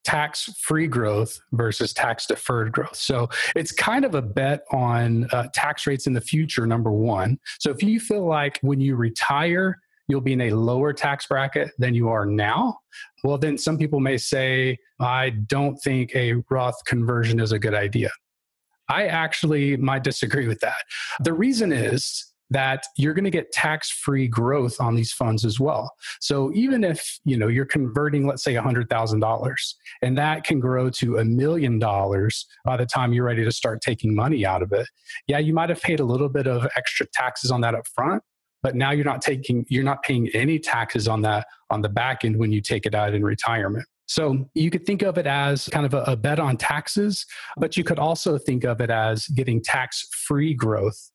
tax 0.04 0.46
free 0.60 0.88
growth 0.88 1.40
versus 1.52 1.94
tax 1.94 2.26
deferred 2.26 2.72
growth. 2.72 2.96
So 2.96 3.30
it's 3.56 3.72
kind 3.72 4.04
of 4.04 4.16
a 4.16 4.22
bet 4.24 4.64
on 4.72 5.28
uh, 5.32 5.48
tax 5.54 5.86
rates 5.86 6.08
in 6.08 6.14
the 6.14 6.22
future, 6.22 6.66
number 6.66 6.92
one. 6.92 7.38
So 7.60 7.70
if 7.70 7.84
you 7.84 8.00
feel 8.00 8.26
like 8.26 8.58
when 8.64 8.82
you 8.82 8.96
retire, 8.96 9.78
you'll 10.08 10.22
be 10.22 10.34
in 10.34 10.42
a 10.42 10.50
lower 10.50 10.92
tax 10.92 11.28
bracket 11.28 11.70
than 11.78 11.94
you 11.94 12.10
are 12.10 12.26
now, 12.26 12.80
well, 13.24 13.38
then 13.38 13.60
some 13.60 13.78
people 13.78 14.00
may 14.00 14.18
say, 14.18 14.80
I 15.00 15.30
don't 15.30 15.78
think 15.84 16.16
a 16.16 16.42
Roth 16.50 16.84
conversion 16.86 17.40
is 17.40 17.52
a 17.52 17.60
good 17.60 17.76
idea. 17.76 18.10
I 18.90 19.08
actually 19.08 19.78
might 19.78 20.04
disagree 20.04 20.48
with 20.48 20.60
that. 20.62 20.78
The 21.22 21.34
reason 21.34 21.72
is 21.72 22.26
that 22.50 22.86
you're 22.98 23.14
going 23.14 23.26
to 23.26 23.32
get 23.32 23.52
tax-free 23.52 24.28
growth 24.28 24.80
on 24.80 24.96
these 24.96 25.12
funds 25.12 25.44
as 25.44 25.60
well. 25.60 25.92
So 26.22 26.52
even 26.54 26.84
if, 26.84 27.20
you 27.26 27.38
know, 27.38 27.48
you're 27.48 27.66
converting 27.66 28.26
let's 28.26 28.44
say 28.44 28.54
$100,000 28.54 29.74
and 30.02 30.18
that 30.18 30.44
can 30.44 30.60
grow 30.60 30.90
to 30.92 31.18
a 31.18 31.26
million 31.26 31.80
dollars 31.80 32.46
by 32.64 32.78
the 32.78 32.86
time 32.86 33.14
you're 33.14 33.26
ready 33.26 33.44
to 33.44 33.52
start 33.52 33.82
taking 33.82 34.16
money 34.16 34.46
out 34.46 34.64
of 34.64 34.72
it. 34.72 34.88
Yeah, 35.28 35.40
you 35.40 35.54
might 35.54 35.70
have 35.70 35.82
paid 35.82 36.00
a 36.00 36.06
little 36.06 36.30
bit 36.30 36.48
of 36.48 36.68
extra 36.76 37.06
taxes 37.14 37.52
on 37.52 37.62
that 37.62 37.76
up 37.76 37.88
front, 37.88 38.24
but 38.64 38.76
now 38.76 38.92
you're 38.92 39.06
not 39.06 39.22
taking 39.22 39.66
you're 39.68 39.84
not 39.84 40.04
paying 40.04 40.30
any 40.30 40.60
taxes 40.60 41.08
on 41.08 41.22
that 41.24 41.48
on 41.70 41.82
the 41.82 41.90
back 41.90 42.24
end 42.24 42.38
when 42.38 42.52
you 42.52 42.62
take 42.62 42.86
it 42.86 42.96
out 42.96 43.14
in 43.14 43.24
retirement. 43.24 43.86
So 44.08 44.50
you 44.54 44.70
could 44.70 44.86
think 44.86 45.02
of 45.02 45.18
it 45.18 45.28
as 45.28 45.68
kind 45.70 45.86
of 45.86 45.94
a, 45.94 46.04
a 46.04 46.16
bet 46.16 46.40
on 46.40 46.58
taxes, 46.58 47.26
but 47.58 47.78
you 47.78 47.84
could 47.84 48.00
also 48.00 48.38
think 48.38 48.64
of 48.64 48.82
it 48.82 48.90
as 48.90 49.28
getting 49.28 49.62
tax 49.62 50.08
free 50.12 50.54
growth 50.54 51.12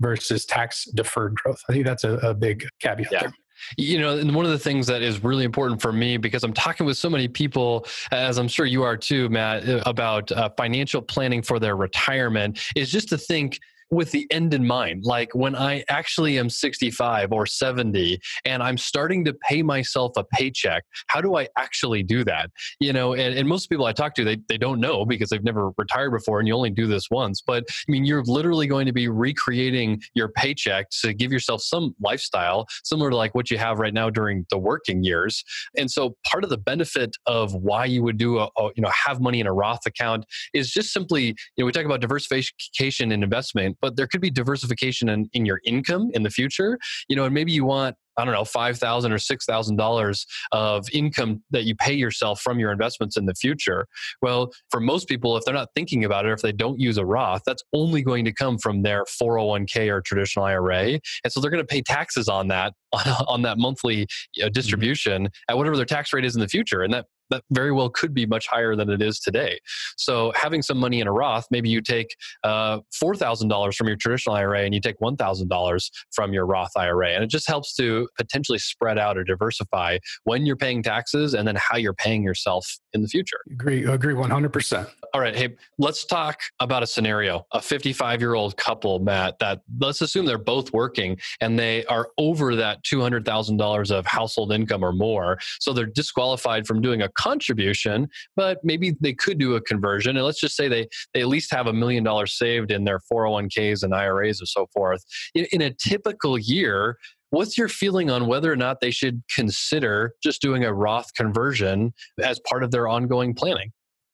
versus 0.00 0.44
tax 0.44 0.84
deferred 0.94 1.36
growth. 1.36 1.62
I 1.68 1.72
think 1.72 1.86
that's 1.86 2.04
a, 2.04 2.14
a 2.14 2.34
big 2.34 2.66
caveat 2.80 3.12
yeah. 3.12 3.20
there. 3.20 3.32
You 3.78 4.00
know, 4.00 4.18
and 4.18 4.34
one 4.34 4.44
of 4.44 4.50
the 4.50 4.58
things 4.58 4.88
that 4.88 5.02
is 5.02 5.22
really 5.22 5.44
important 5.44 5.80
for 5.80 5.92
me 5.92 6.16
because 6.16 6.42
I'm 6.42 6.52
talking 6.52 6.84
with 6.84 6.98
so 6.98 7.08
many 7.08 7.28
people, 7.28 7.86
as 8.10 8.38
I'm 8.38 8.48
sure 8.48 8.66
you 8.66 8.82
are 8.82 8.96
too, 8.96 9.28
Matt, 9.28 9.62
about 9.86 10.32
uh, 10.32 10.50
financial 10.56 11.00
planning 11.00 11.42
for 11.42 11.60
their 11.60 11.76
retirement, 11.76 12.58
is 12.74 12.90
just 12.90 13.08
to 13.10 13.18
think 13.18 13.60
with 13.92 14.10
the 14.10 14.26
end 14.30 14.54
in 14.54 14.66
mind. 14.66 15.04
Like 15.04 15.34
when 15.34 15.54
I 15.54 15.84
actually 15.88 16.38
am 16.38 16.48
65 16.48 17.30
or 17.30 17.44
70 17.44 18.18
and 18.46 18.62
I'm 18.62 18.78
starting 18.78 19.22
to 19.26 19.34
pay 19.34 19.62
myself 19.62 20.12
a 20.16 20.24
paycheck, 20.24 20.82
how 21.08 21.20
do 21.20 21.36
I 21.36 21.46
actually 21.58 22.02
do 22.02 22.24
that? 22.24 22.50
You 22.80 22.94
know, 22.94 23.12
and, 23.12 23.36
and 23.36 23.46
most 23.46 23.68
people 23.68 23.84
I 23.84 23.92
talk 23.92 24.14
to, 24.14 24.24
they, 24.24 24.38
they 24.48 24.56
don't 24.56 24.80
know 24.80 25.04
because 25.04 25.28
they've 25.28 25.44
never 25.44 25.70
retired 25.76 26.10
before 26.10 26.40
and 26.40 26.48
you 26.48 26.54
only 26.54 26.70
do 26.70 26.86
this 26.86 27.10
once. 27.10 27.42
But 27.46 27.64
I 27.68 27.92
mean, 27.92 28.06
you're 28.06 28.24
literally 28.24 28.66
going 28.66 28.86
to 28.86 28.94
be 28.94 29.08
recreating 29.08 30.00
your 30.14 30.28
paycheck 30.28 30.88
to 31.02 31.12
give 31.12 31.30
yourself 31.30 31.60
some 31.60 31.94
lifestyle 32.00 32.66
similar 32.84 33.10
to 33.10 33.16
like 33.16 33.34
what 33.34 33.50
you 33.50 33.58
have 33.58 33.78
right 33.78 33.92
now 33.92 34.08
during 34.08 34.46
the 34.48 34.58
working 34.58 35.04
years. 35.04 35.44
And 35.76 35.90
so 35.90 36.16
part 36.24 36.44
of 36.44 36.50
the 36.50 36.56
benefit 36.56 37.14
of 37.26 37.54
why 37.54 37.84
you 37.84 38.02
would 38.02 38.16
do 38.16 38.38
a, 38.38 38.48
a 38.56 38.70
you 38.74 38.82
know, 38.82 38.90
have 39.06 39.20
money 39.20 39.40
in 39.40 39.46
a 39.46 39.52
Roth 39.52 39.84
account 39.84 40.24
is 40.54 40.70
just 40.70 40.94
simply, 40.94 41.26
you 41.26 41.34
know, 41.58 41.66
we 41.66 41.72
talk 41.72 41.84
about 41.84 42.00
diversification 42.00 43.12
and 43.12 43.22
investment 43.22 43.76
but 43.82 43.96
there 43.96 44.06
could 44.06 44.20
be 44.20 44.30
diversification 44.30 45.08
in, 45.08 45.28
in 45.34 45.44
your 45.44 45.60
income 45.66 46.10
in 46.14 46.22
the 46.22 46.30
future. 46.30 46.78
You 47.08 47.16
know, 47.16 47.24
and 47.24 47.34
maybe 47.34 47.52
you 47.52 47.64
want 47.64 47.96
I 48.16 48.24
don't 48.24 48.34
know, 48.34 48.44
five 48.44 48.78
thousand 48.78 49.12
or 49.12 49.18
six 49.18 49.46
thousand 49.46 49.76
dollars 49.76 50.26
of 50.52 50.86
income 50.92 51.42
that 51.50 51.64
you 51.64 51.74
pay 51.74 51.94
yourself 51.94 52.40
from 52.40 52.58
your 52.58 52.70
investments 52.72 53.16
in 53.16 53.26
the 53.26 53.34
future. 53.34 53.86
Well, 54.20 54.52
for 54.70 54.80
most 54.80 55.08
people, 55.08 55.36
if 55.36 55.44
they're 55.44 55.54
not 55.54 55.68
thinking 55.74 56.04
about 56.04 56.26
it, 56.26 56.32
if 56.32 56.42
they 56.42 56.52
don't 56.52 56.78
use 56.78 56.98
a 56.98 57.06
Roth, 57.06 57.42
that's 57.46 57.62
only 57.72 58.02
going 58.02 58.24
to 58.24 58.32
come 58.32 58.58
from 58.58 58.82
their 58.82 59.04
401k 59.04 59.88
or 59.88 60.00
traditional 60.02 60.44
IRA, 60.44 61.00
and 61.24 61.32
so 61.32 61.40
they're 61.40 61.50
going 61.50 61.62
to 61.62 61.66
pay 61.66 61.82
taxes 61.82 62.28
on 62.28 62.48
that 62.48 62.74
on, 62.92 63.02
on 63.28 63.42
that 63.42 63.58
monthly 63.58 64.02
uh, 64.02 64.06
mm-hmm. 64.44 64.52
distribution 64.52 65.24
mm-hmm. 65.24 65.50
at 65.50 65.56
whatever 65.56 65.76
their 65.76 65.86
tax 65.86 66.12
rate 66.12 66.24
is 66.24 66.34
in 66.34 66.40
the 66.40 66.48
future, 66.48 66.82
and 66.82 66.92
that 66.92 67.06
that 67.32 67.44
very 67.50 67.72
well 67.72 67.88
could 67.90 68.14
be 68.14 68.26
much 68.26 68.46
higher 68.46 68.76
than 68.76 68.90
it 68.90 69.02
is 69.02 69.18
today. 69.18 69.58
So 69.96 70.32
having 70.34 70.62
some 70.62 70.78
money 70.78 71.00
in 71.00 71.06
a 71.06 71.12
Roth, 71.12 71.46
maybe 71.50 71.68
you 71.68 71.80
take 71.80 72.14
uh, 72.44 72.80
four 72.92 73.16
thousand 73.16 73.48
dollars 73.48 73.76
from 73.76 73.88
your 73.88 73.96
traditional 73.96 74.36
IRA 74.36 74.62
and 74.62 74.74
you 74.74 74.80
take 74.80 75.00
one 75.00 75.16
thousand 75.16 75.48
dollars 75.48 75.90
from 76.12 76.32
your 76.32 76.46
Roth 76.46 76.72
IRA, 76.76 77.10
and 77.10 77.24
it 77.24 77.28
just 77.28 77.48
helps 77.48 77.74
to 77.76 78.08
potentially 78.16 78.58
spread 78.58 78.98
out 78.98 79.16
or 79.16 79.24
diversify 79.24 79.98
when 80.24 80.46
you're 80.46 80.56
paying 80.56 80.82
taxes 80.82 81.34
and 81.34 81.48
then 81.48 81.56
how 81.56 81.76
you're 81.76 81.94
paying 81.94 82.22
yourself 82.22 82.78
in 82.92 83.02
the 83.02 83.08
future. 83.08 83.40
Agree, 83.50 83.84
agree, 83.84 84.14
one 84.14 84.30
hundred 84.30 84.52
percent. 84.52 84.88
All 85.14 85.20
right, 85.20 85.34
hey, 85.34 85.56
let's 85.78 86.04
talk 86.04 86.40
about 86.60 86.82
a 86.82 86.86
scenario: 86.86 87.46
a 87.52 87.60
55 87.60 88.20
year 88.20 88.34
old 88.34 88.56
couple, 88.56 88.98
Matt. 88.98 89.38
That 89.38 89.60
let's 89.80 90.00
assume 90.02 90.26
they're 90.26 90.38
both 90.38 90.72
working 90.72 91.18
and 91.40 91.58
they 91.58 91.84
are 91.86 92.10
over 92.18 92.54
that 92.56 92.82
two 92.84 93.00
hundred 93.00 93.24
thousand 93.24 93.56
dollars 93.56 93.90
of 93.90 94.06
household 94.06 94.52
income 94.52 94.84
or 94.84 94.92
more, 94.92 95.38
so 95.60 95.72
they're 95.72 95.86
disqualified 95.86 96.66
from 96.66 96.80
doing 96.80 97.02
a 97.02 97.08
contribution, 97.22 98.08
but 98.36 98.58
maybe 98.64 98.96
they 99.00 99.12
could 99.12 99.38
do 99.38 99.54
a 99.54 99.60
conversion. 99.60 100.16
And 100.16 100.24
let's 100.24 100.40
just 100.40 100.56
say 100.56 100.68
they, 100.68 100.88
they 101.14 101.20
at 101.20 101.28
least 101.28 101.52
have 101.52 101.66
a 101.66 101.72
million 101.72 102.02
dollars 102.02 102.36
saved 102.36 102.70
in 102.70 102.84
their 102.84 103.00
401ks 103.12 103.82
and 103.82 103.94
IRAs 103.94 104.40
and 104.40 104.48
so 104.48 104.66
forth. 104.72 105.02
In, 105.34 105.46
in 105.52 105.62
a 105.62 105.72
typical 105.74 106.38
year, 106.38 106.96
what's 107.30 107.56
your 107.56 107.68
feeling 107.68 108.10
on 108.10 108.26
whether 108.26 108.52
or 108.52 108.56
not 108.56 108.80
they 108.80 108.90
should 108.90 109.22
consider 109.34 110.14
just 110.22 110.42
doing 110.42 110.64
a 110.64 110.72
Roth 110.72 111.14
conversion 111.14 111.92
as 112.22 112.40
part 112.48 112.62
of 112.62 112.70
their 112.70 112.88
ongoing 112.88 113.34
planning? 113.34 113.72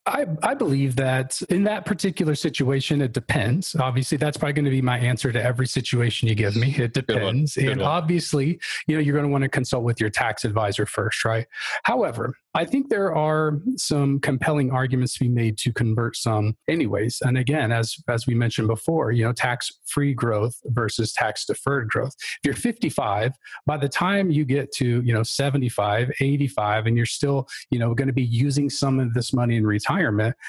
I, 0.09 0.27
I 0.43 0.55
believe 0.55 0.97
that 0.97 1.41
in 1.51 1.65
that 1.65 1.85
particular 1.85 2.35
situation, 2.35 3.01
it 3.03 3.13
depends. 3.13 3.77
Obviously, 3.77 4.17
that's 4.19 4.37
probably 4.37 4.55
going 4.55 4.65
to 4.65 4.71
be 4.71 4.83
my 4.83 4.99
answer 4.99 5.33
to 5.33 5.43
every 5.43 5.67
situation 5.67 6.29
you 6.29 6.35
give 6.35 6.57
me. 6.57 6.75
It 6.79 6.95
depends. 6.95 7.57
and 7.57 7.83
obviously, 7.83 8.61
you 8.87 8.97
know, 8.97 9.01
you're 9.01 9.15
going 9.15 9.27
to 9.27 9.31
want 9.31 9.43
to 9.43 9.49
consult 9.49 9.85
with 9.85 10.01
your 10.01 10.11
tax 10.11 10.45
advisor 10.45 10.87
first, 10.87 11.25
right? 11.25 11.47
However, 11.85 12.35
I 12.55 12.65
think 12.65 12.89
there 12.89 13.15
are 13.15 13.61
some 13.77 14.21
compelling 14.21 14.73
arguments 14.73 15.15
to 15.15 15.21
be 15.21 15.29
made 15.29 15.59
to 15.59 15.73
convert 15.73 16.17
some 16.17 16.57
anyways. 16.67 17.19
And 17.23 17.37
again, 17.37 17.71
as 17.71 17.97
as 18.09 18.27
we 18.27 18.35
mentioned 18.35 18.69
before, 18.69 19.13
you 19.13 19.25
know, 19.25 19.33
tax-free 19.33 20.15
growth 20.15 20.57
versus 20.65 21.13
tax-deferred 21.13 21.89
growth. 21.89 22.15
If 22.19 22.41
you're 22.45 22.55
55, 22.55 23.33
by 23.67 23.77
the 23.77 23.89
time 23.89 24.31
you 24.31 24.45
get 24.45 24.73
to, 24.73 25.03
you 25.03 25.13
know, 25.13 25.23
75, 25.23 26.11
85 26.21 26.87
and 26.87 26.97
you're 26.97 27.07
still, 27.07 27.47
you 27.71 27.79
know, 27.79 27.95
going 27.95 28.09
to 28.09 28.15
be 28.15 28.25
using 28.25 28.71
some 28.71 28.99
of 28.99 29.15
this 29.15 29.33
money 29.33 29.57
in 29.57 29.67
retirement, 29.67 29.98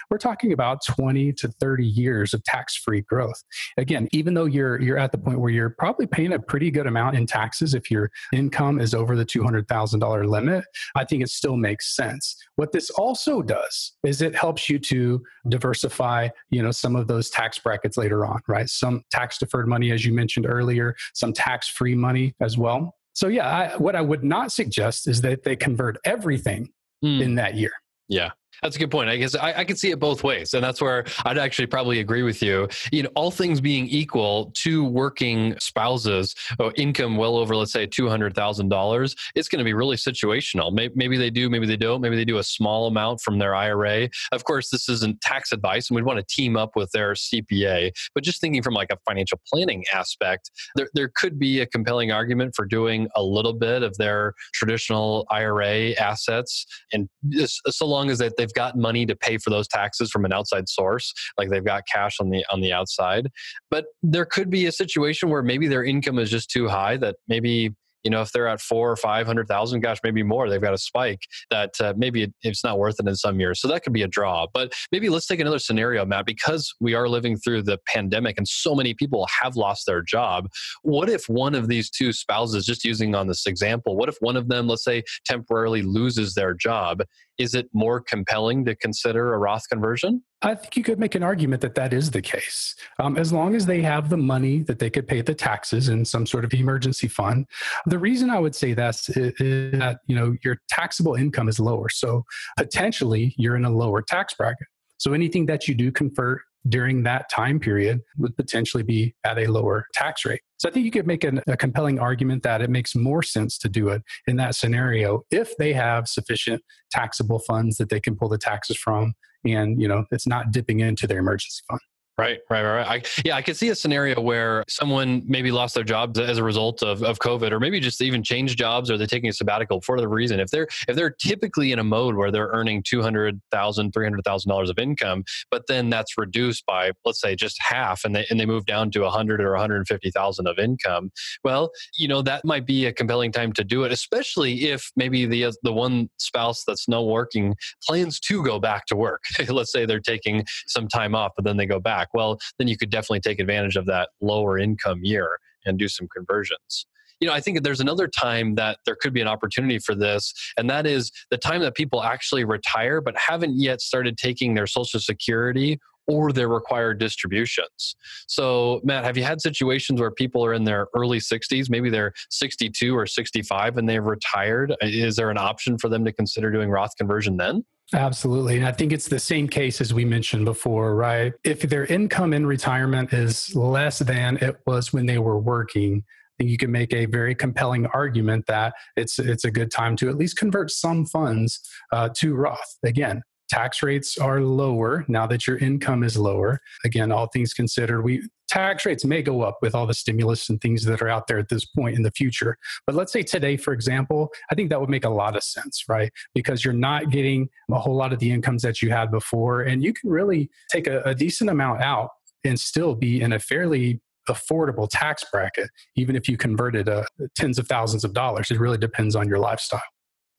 we're 0.09 0.17
talking 0.17 0.53
about 0.53 0.79
20 0.85 1.33
to 1.33 1.47
30 1.47 1.85
years 1.85 2.33
of 2.33 2.43
tax-free 2.43 3.01
growth. 3.01 3.41
Again, 3.77 4.07
even 4.11 4.33
though 4.33 4.45
you're 4.45 4.81
you're 4.81 4.97
at 4.97 5.11
the 5.11 5.17
point 5.17 5.39
where 5.39 5.51
you're 5.51 5.71
probably 5.71 6.07
paying 6.07 6.33
a 6.33 6.39
pretty 6.39 6.71
good 6.71 6.87
amount 6.87 7.15
in 7.15 7.25
taxes 7.25 7.73
if 7.73 7.89
your 7.89 8.11
income 8.33 8.79
is 8.79 8.93
over 8.93 9.15
the 9.15 9.25
$200,000 9.25 10.29
limit, 10.29 10.65
I 10.95 11.05
think 11.05 11.23
it 11.23 11.29
still 11.29 11.57
makes 11.57 11.95
sense. 11.95 12.35
What 12.55 12.71
this 12.71 12.89
also 12.91 13.41
does 13.41 13.93
is 14.03 14.21
it 14.21 14.35
helps 14.35 14.69
you 14.69 14.79
to 14.79 15.21
diversify, 15.47 16.29
you 16.49 16.63
know, 16.63 16.71
some 16.71 16.95
of 16.95 17.07
those 17.07 17.29
tax 17.29 17.59
brackets 17.59 17.97
later 17.97 18.25
on, 18.25 18.39
right? 18.47 18.69
Some 18.69 19.03
tax 19.11 19.37
deferred 19.37 19.67
money, 19.67 19.91
as 19.91 20.05
you 20.05 20.13
mentioned 20.13 20.45
earlier, 20.47 20.95
some 21.13 21.33
tax 21.33 21.67
free 21.69 21.95
money 21.95 22.35
as 22.41 22.57
well. 22.57 22.95
So, 23.13 23.27
yeah, 23.27 23.47
I, 23.47 23.77
what 23.77 23.95
I 23.95 24.01
would 24.01 24.23
not 24.23 24.51
suggest 24.51 25.07
is 25.07 25.21
that 25.21 25.43
they 25.43 25.55
convert 25.55 25.97
everything 26.05 26.69
mm. 27.03 27.21
in 27.21 27.35
that 27.35 27.55
year. 27.55 27.71
Yeah. 28.07 28.31
That's 28.61 28.75
a 28.75 28.79
good 28.79 28.91
point. 28.91 29.09
I 29.09 29.17
guess 29.17 29.35
I, 29.35 29.53
I 29.59 29.63
can 29.63 29.77
see 29.77 29.91
it 29.91 29.99
both 29.99 30.23
ways, 30.23 30.53
and 30.53 30.63
that's 30.63 30.81
where 30.81 31.05
I'd 31.25 31.37
actually 31.37 31.67
probably 31.67 31.99
agree 31.99 32.23
with 32.23 32.41
you. 32.41 32.67
You 32.91 33.03
know, 33.03 33.09
all 33.15 33.31
things 33.31 33.61
being 33.61 33.87
equal, 33.87 34.51
two 34.53 34.83
working 34.83 35.57
spouses, 35.59 36.35
oh, 36.59 36.71
income 36.71 37.15
well 37.15 37.37
over, 37.37 37.55
let's 37.55 37.71
say, 37.71 37.85
two 37.85 38.09
hundred 38.09 38.35
thousand 38.35 38.69
dollars, 38.69 39.15
it's 39.35 39.47
going 39.47 39.59
to 39.59 39.65
be 39.65 39.73
really 39.73 39.95
situational. 39.95 40.73
Maybe, 40.73 40.93
maybe 40.95 41.17
they 41.17 41.29
do, 41.29 41.49
maybe 41.49 41.67
they 41.67 41.77
don't. 41.77 42.01
Maybe 42.01 42.15
they 42.15 42.25
do 42.25 42.37
a 42.37 42.43
small 42.43 42.87
amount 42.87 43.21
from 43.21 43.39
their 43.39 43.55
IRA. 43.55 44.09
Of 44.31 44.43
course, 44.43 44.69
this 44.69 44.89
isn't 44.89 45.21
tax 45.21 45.51
advice, 45.51 45.89
and 45.89 45.95
we'd 45.95 46.05
want 46.05 46.19
to 46.19 46.35
team 46.35 46.57
up 46.57 46.75
with 46.75 46.91
their 46.91 47.13
CPA. 47.13 47.91
But 48.13 48.23
just 48.23 48.41
thinking 48.41 48.61
from 48.61 48.73
like 48.73 48.91
a 48.91 48.97
financial 49.07 49.39
planning 49.51 49.85
aspect, 49.93 50.51
there 50.75 50.89
there 50.93 51.11
could 51.15 51.39
be 51.39 51.61
a 51.61 51.65
compelling 51.65 52.11
argument 52.11 52.55
for 52.55 52.65
doing 52.65 53.07
a 53.15 53.23
little 53.23 53.53
bit 53.53 53.83
of 53.83 53.97
their 53.97 54.33
traditional 54.53 55.25
IRA 55.29 55.91
assets, 55.93 56.65
and 56.91 57.07
so 57.47 57.85
long 57.85 58.09
as 58.09 58.17
that 58.19 58.35
they've 58.39 58.53
got 58.53 58.77
money 58.77 59.05
to 59.05 59.15
pay 59.15 59.37
for 59.37 59.49
those 59.49 59.67
taxes 59.67 60.09
from 60.09 60.25
an 60.25 60.33
outside 60.33 60.69
source, 60.69 61.13
like 61.37 61.49
they've 61.49 61.63
got 61.63 61.83
cash 61.91 62.15
on 62.19 62.29
the 62.29 62.43
on 62.51 62.61
the 62.61 62.71
outside. 62.71 63.29
But 63.69 63.85
there 64.01 64.25
could 64.25 64.49
be 64.49 64.65
a 64.65 64.71
situation 64.71 65.29
where 65.29 65.43
maybe 65.43 65.67
their 65.67 65.83
income 65.83 66.17
is 66.17 66.31
just 66.31 66.49
too 66.49 66.67
high 66.67 66.97
that 66.97 67.17
maybe 67.27 67.75
you 68.03 68.11
know 68.11 68.21
if 68.21 68.31
they're 68.31 68.47
at 68.47 68.61
four 68.61 68.91
or 68.91 68.95
five 68.95 69.25
hundred 69.25 69.47
thousand 69.47 69.81
gosh 69.81 69.97
maybe 70.03 70.23
more 70.23 70.49
they've 70.49 70.61
got 70.61 70.73
a 70.73 70.77
spike 70.77 71.21
that 71.49 71.73
uh, 71.79 71.93
maybe 71.97 72.23
it, 72.23 72.33
it's 72.41 72.63
not 72.63 72.79
worth 72.79 72.99
it 72.99 73.07
in 73.07 73.15
some 73.15 73.39
years. 73.39 73.61
So 73.61 73.67
that 73.67 73.83
could 73.83 73.93
be 73.93 74.03
a 74.03 74.07
draw. 74.07 74.47
But 74.53 74.73
maybe 74.91 75.09
let's 75.09 75.27
take 75.27 75.39
another 75.39 75.59
scenario 75.59 76.05
matt 76.05 76.25
because 76.25 76.73
we 76.79 76.93
are 76.93 77.07
living 77.07 77.37
through 77.37 77.63
the 77.63 77.77
pandemic 77.87 78.37
and 78.37 78.47
so 78.47 78.75
many 78.75 78.93
people 78.93 79.27
have 79.41 79.55
lost 79.55 79.85
their 79.85 80.01
job 80.01 80.47
what 80.83 81.09
if 81.09 81.27
one 81.27 81.55
of 81.55 81.67
these 81.67 81.89
two 81.89 82.13
spouses 82.13 82.65
just 82.65 82.83
using 82.83 83.15
on 83.15 83.27
this 83.27 83.45
example 83.45 83.95
what 83.95 84.09
if 84.09 84.17
one 84.19 84.37
of 84.37 84.47
them 84.47 84.67
let's 84.67 84.83
say 84.83 85.03
temporarily 85.25 85.81
loses 85.81 86.33
their 86.33 86.53
job? 86.53 87.03
Is 87.37 87.53
it 87.53 87.69
more 87.73 88.01
compelling 88.01 88.65
to 88.65 88.75
consider 88.75 89.33
a 89.33 89.37
roth 89.37 89.63
conversion 89.69 90.23
I 90.41 90.55
think 90.55 90.77
you 90.77 90.83
could 90.83 90.99
make 90.99 91.15
an 91.15 91.23
argument 91.23 91.61
that 91.61 91.75
that 91.75 91.91
is 91.91 92.11
the 92.11 92.21
case. 92.21 92.75
Um, 92.97 93.17
as 93.17 93.33
long 93.33 93.55
as 93.55 93.65
they 93.65 93.81
have 93.81 94.09
the 94.09 94.17
money 94.17 94.59
that 94.63 94.79
they 94.79 94.89
could 94.89 95.07
pay 95.07 95.21
the 95.21 95.35
taxes 95.35 95.89
in 95.89 96.05
some 96.05 96.25
sort 96.25 96.45
of 96.45 96.53
emergency 96.53 97.09
fund. 97.09 97.45
The 97.85 97.99
reason 97.99 98.29
I 98.29 98.39
would 98.39 98.55
say 98.55 98.73
that 98.73 98.95
is, 98.95 99.09
is 99.09 99.79
that 99.79 99.99
you 100.07 100.15
know 100.15 100.35
your 100.43 100.57
taxable 100.69 101.15
income 101.15 101.49
is 101.49 101.59
lower, 101.59 101.89
so 101.89 102.23
potentially 102.57 103.35
you're 103.37 103.57
in 103.57 103.65
a 103.65 103.69
lower 103.69 104.01
tax 104.01 104.33
bracket. 104.33 104.67
So 104.97 105.13
anything 105.13 105.45
that 105.47 105.67
you 105.67 105.75
do 105.75 105.91
convert 105.91 106.41
during 106.67 107.03
that 107.03 107.29
time 107.29 107.59
period 107.59 108.01
would 108.17 108.35
potentially 108.35 108.83
be 108.83 109.15
at 109.23 109.37
a 109.37 109.47
lower 109.47 109.85
tax 109.93 110.25
rate. 110.25 110.41
So 110.57 110.67
I 110.67 110.71
think 110.71 110.85
you 110.85 110.91
could 110.91 111.07
make 111.07 111.23
an, 111.23 111.41
a 111.47 111.55
compelling 111.55 111.99
argument 111.99 112.43
that 112.43 112.61
it 112.61 112.69
makes 112.69 112.95
more 112.95 113.23
sense 113.23 113.57
to 113.59 113.69
do 113.69 113.87
it 113.89 114.01
in 114.27 114.35
that 114.37 114.55
scenario 114.55 115.23
if 115.31 115.55
they 115.57 115.71
have 115.71 116.07
sufficient 116.07 116.61
taxable 116.91 117.39
funds 117.39 117.77
that 117.77 117.89
they 117.89 118.01
can 118.01 118.15
pull 118.15 118.27
the 118.27 118.37
taxes 118.37 118.77
from 118.77 119.13
and 119.45 119.81
you 119.81 119.87
know 119.87 120.05
it's 120.11 120.27
not 120.27 120.51
dipping 120.51 120.79
into 120.79 121.07
their 121.07 121.19
emergency 121.19 121.61
fund. 121.69 121.81
Right, 122.19 122.39
right, 122.49 122.63
right. 122.63 122.87
I, 122.87 123.21
yeah, 123.23 123.35
I 123.35 123.41
could 123.41 123.55
see 123.55 123.69
a 123.69 123.75
scenario 123.75 124.19
where 124.19 124.65
someone 124.67 125.23
maybe 125.25 125.51
lost 125.51 125.73
their 125.73 125.85
jobs 125.85 126.19
as 126.19 126.37
a 126.37 126.43
result 126.43 126.83
of, 126.83 127.01
of 127.01 127.19
COVID, 127.19 127.51
or 127.53 127.61
maybe 127.61 127.79
just 127.79 128.01
even 128.01 128.23
changed 128.23 128.57
jobs, 128.57 128.91
or 128.91 128.97
they're 128.97 129.07
taking 129.07 129.29
a 129.29 129.33
sabbatical 129.33 129.79
for 129.79 130.01
the 130.01 130.07
reason. 130.07 130.39
If 130.41 130.49
they're 130.49 130.67
if 130.89 130.97
they're 130.97 131.11
typically 131.11 131.71
in 131.71 131.79
a 131.79 131.83
mode 131.83 132.15
where 132.15 132.29
they're 132.29 132.49
earning 132.49 132.83
two 132.83 133.01
hundred 133.01 133.39
thousand, 133.51 133.93
three 133.93 134.05
hundred 134.05 134.23
thousand 134.25 134.49
dollars 134.49 134.69
of 134.69 134.77
income, 134.77 135.23
but 135.49 135.63
then 135.67 135.89
that's 135.89 136.17
reduced 136.17 136.65
by 136.65 136.91
let's 137.05 137.21
say 137.21 137.37
just 137.37 137.57
half, 137.61 138.03
and 138.03 138.13
they 138.13 138.25
and 138.29 138.37
they 138.37 138.45
move 138.45 138.65
down 138.65 138.91
to 138.91 139.05
a 139.05 139.09
hundred 139.09 139.39
or 139.39 139.51
one 139.51 139.61
hundred 139.61 139.87
fifty 139.87 140.11
thousand 140.11 140.45
of 140.47 140.59
income. 140.59 141.11
Well, 141.45 141.71
you 141.97 142.09
know 142.09 142.21
that 142.23 142.43
might 142.43 142.65
be 142.65 142.85
a 142.85 142.91
compelling 142.91 143.31
time 143.31 143.53
to 143.53 143.63
do 143.63 143.85
it, 143.85 143.93
especially 143.93 144.69
if 144.69 144.91
maybe 144.97 145.25
the 145.25 145.45
uh, 145.45 145.51
the 145.63 145.71
one 145.71 146.09
spouse 146.17 146.65
that's 146.65 146.89
not 146.89 147.07
working 147.07 147.55
plans 147.87 148.19
to 148.19 148.43
go 148.43 148.59
back 148.59 148.87
to 148.87 148.97
work. 148.97 149.23
let's 149.47 149.71
say 149.71 149.85
they're 149.85 150.01
taking 150.01 150.43
some 150.67 150.89
time 150.89 151.15
off, 151.15 151.31
but 151.37 151.45
then 151.45 151.55
they 151.55 151.65
go 151.65 151.79
back 151.79 152.08
well, 152.13 152.39
then 152.57 152.67
you 152.67 152.77
could 152.77 152.89
definitely 152.89 153.21
take 153.21 153.39
advantage 153.39 153.75
of 153.75 153.85
that 153.87 154.09
lower 154.21 154.57
income 154.57 154.99
year 155.03 155.39
and 155.65 155.77
do 155.77 155.87
some 155.87 156.07
conversions 156.15 156.85
you 157.19 157.27
know, 157.27 157.33
I 157.33 157.41
think 157.41 157.63
there's 157.63 157.81
another 157.81 158.07
time 158.07 158.55
that 158.55 158.79
there 158.85 158.95
could 158.95 159.13
be 159.13 159.21
an 159.21 159.27
opportunity 159.27 159.79
for 159.79 159.93
this, 159.93 160.33
and 160.57 160.69
that 160.69 160.85
is 160.85 161.11
the 161.31 161.37
time 161.37 161.61
that 161.61 161.75
people 161.75 162.01
actually 162.01 162.45
retire 162.45 163.01
but 163.01 163.15
haven't 163.17 163.59
yet 163.59 163.81
started 163.81 164.17
taking 164.17 164.53
their 164.53 164.67
Social 164.67 164.99
Security 164.99 165.79
or 166.07 166.31
their 166.31 166.47
required 166.47 166.97
distributions. 166.97 167.95
So, 168.27 168.81
Matt, 168.83 169.03
have 169.03 169.15
you 169.15 169.23
had 169.23 169.41
situations 169.41 170.01
where 170.01 170.09
people 170.09 170.43
are 170.43 170.53
in 170.53 170.63
their 170.63 170.87
early 170.95 171.19
60s, 171.19 171.69
maybe 171.69 171.89
they're 171.89 172.13
62 172.31 172.97
or 172.97 173.05
65 173.05 173.77
and 173.77 173.87
they've 173.87 174.03
retired? 174.03 174.75
Is 174.81 175.17
there 175.17 175.29
an 175.29 175.37
option 175.37 175.77
for 175.77 175.87
them 175.87 176.03
to 176.05 176.11
consider 176.11 176.51
doing 176.51 176.69
Roth 176.69 176.95
conversion 176.97 177.37
then? 177.37 177.63
Absolutely. 177.93 178.57
And 178.57 178.65
I 178.65 178.71
think 178.71 178.93
it's 178.93 179.07
the 179.07 179.19
same 179.19 179.47
case 179.47 179.81
as 179.81 179.93
we 179.93 180.05
mentioned 180.05 180.45
before, 180.45 180.95
right? 180.95 181.33
If 181.43 181.61
their 181.61 181.85
income 181.85 182.33
in 182.33 182.45
retirement 182.45 183.13
is 183.13 183.55
less 183.55 183.99
than 183.99 184.37
it 184.37 184.57
was 184.67 184.93
when 184.93 185.07
they 185.07 185.17
were 185.17 185.39
working, 185.39 186.03
you 186.37 186.57
can 186.57 186.71
make 186.71 186.93
a 186.93 187.05
very 187.05 187.35
compelling 187.35 187.85
argument 187.87 188.45
that 188.47 188.73
it's 188.95 189.19
it's 189.19 189.43
a 189.43 189.51
good 189.51 189.71
time 189.71 189.95
to 189.97 190.09
at 190.09 190.15
least 190.15 190.37
convert 190.37 190.71
some 190.71 191.05
funds 191.05 191.59
uh, 191.91 192.09
to 192.15 192.35
Roth. 192.35 192.77
Again, 192.83 193.23
tax 193.49 193.83
rates 193.83 194.17
are 194.17 194.41
lower 194.41 195.05
now 195.07 195.27
that 195.27 195.47
your 195.47 195.57
income 195.57 196.03
is 196.03 196.17
lower. 196.17 196.59
Again, 196.85 197.11
all 197.11 197.27
things 197.27 197.53
considered, 197.53 198.03
we 198.03 198.27
tax 198.47 198.85
rates 198.85 199.05
may 199.05 199.21
go 199.21 199.41
up 199.41 199.57
with 199.61 199.75
all 199.75 199.85
the 199.85 199.93
stimulus 199.93 200.49
and 200.49 200.59
things 200.59 200.83
that 200.83 201.01
are 201.01 201.09
out 201.09 201.27
there 201.27 201.37
at 201.37 201.49
this 201.49 201.65
point 201.65 201.95
in 201.95 202.01
the 202.01 202.11
future. 202.11 202.57
But 202.85 202.95
let's 202.95 203.13
say 203.13 203.21
today, 203.21 203.57
for 203.57 203.73
example, 203.73 204.29
I 204.51 204.55
think 204.55 204.69
that 204.69 204.79
would 204.79 204.89
make 204.89 205.05
a 205.05 205.09
lot 205.09 205.35
of 205.35 205.43
sense, 205.43 205.83
right? 205.87 206.11
Because 206.33 206.65
you're 206.65 206.73
not 206.73 207.11
getting 207.11 207.49
a 207.71 207.79
whole 207.79 207.95
lot 207.95 208.13
of 208.13 208.19
the 208.19 208.31
incomes 208.31 208.63
that 208.63 208.81
you 208.81 208.89
had 208.89 209.11
before, 209.11 209.61
and 209.61 209.83
you 209.83 209.93
can 209.93 210.09
really 210.09 210.49
take 210.71 210.87
a, 210.87 211.01
a 211.03 211.13
decent 211.13 211.49
amount 211.49 211.81
out 211.81 212.09
and 212.43 212.59
still 212.59 212.95
be 212.95 213.21
in 213.21 213.33
a 213.33 213.39
fairly 213.39 214.01
affordable 214.27 214.87
tax 214.89 215.25
bracket, 215.31 215.69
even 215.95 216.15
if 216.15 216.29
you 216.29 216.37
converted 216.37 216.87
uh, 216.87 217.03
tens 217.35 217.59
of 217.59 217.67
thousands 217.67 218.03
of 218.03 218.13
dollars. 218.13 218.51
It 218.51 218.59
really 218.59 218.77
depends 218.77 219.15
on 219.15 219.27
your 219.27 219.39
lifestyle. 219.39 219.81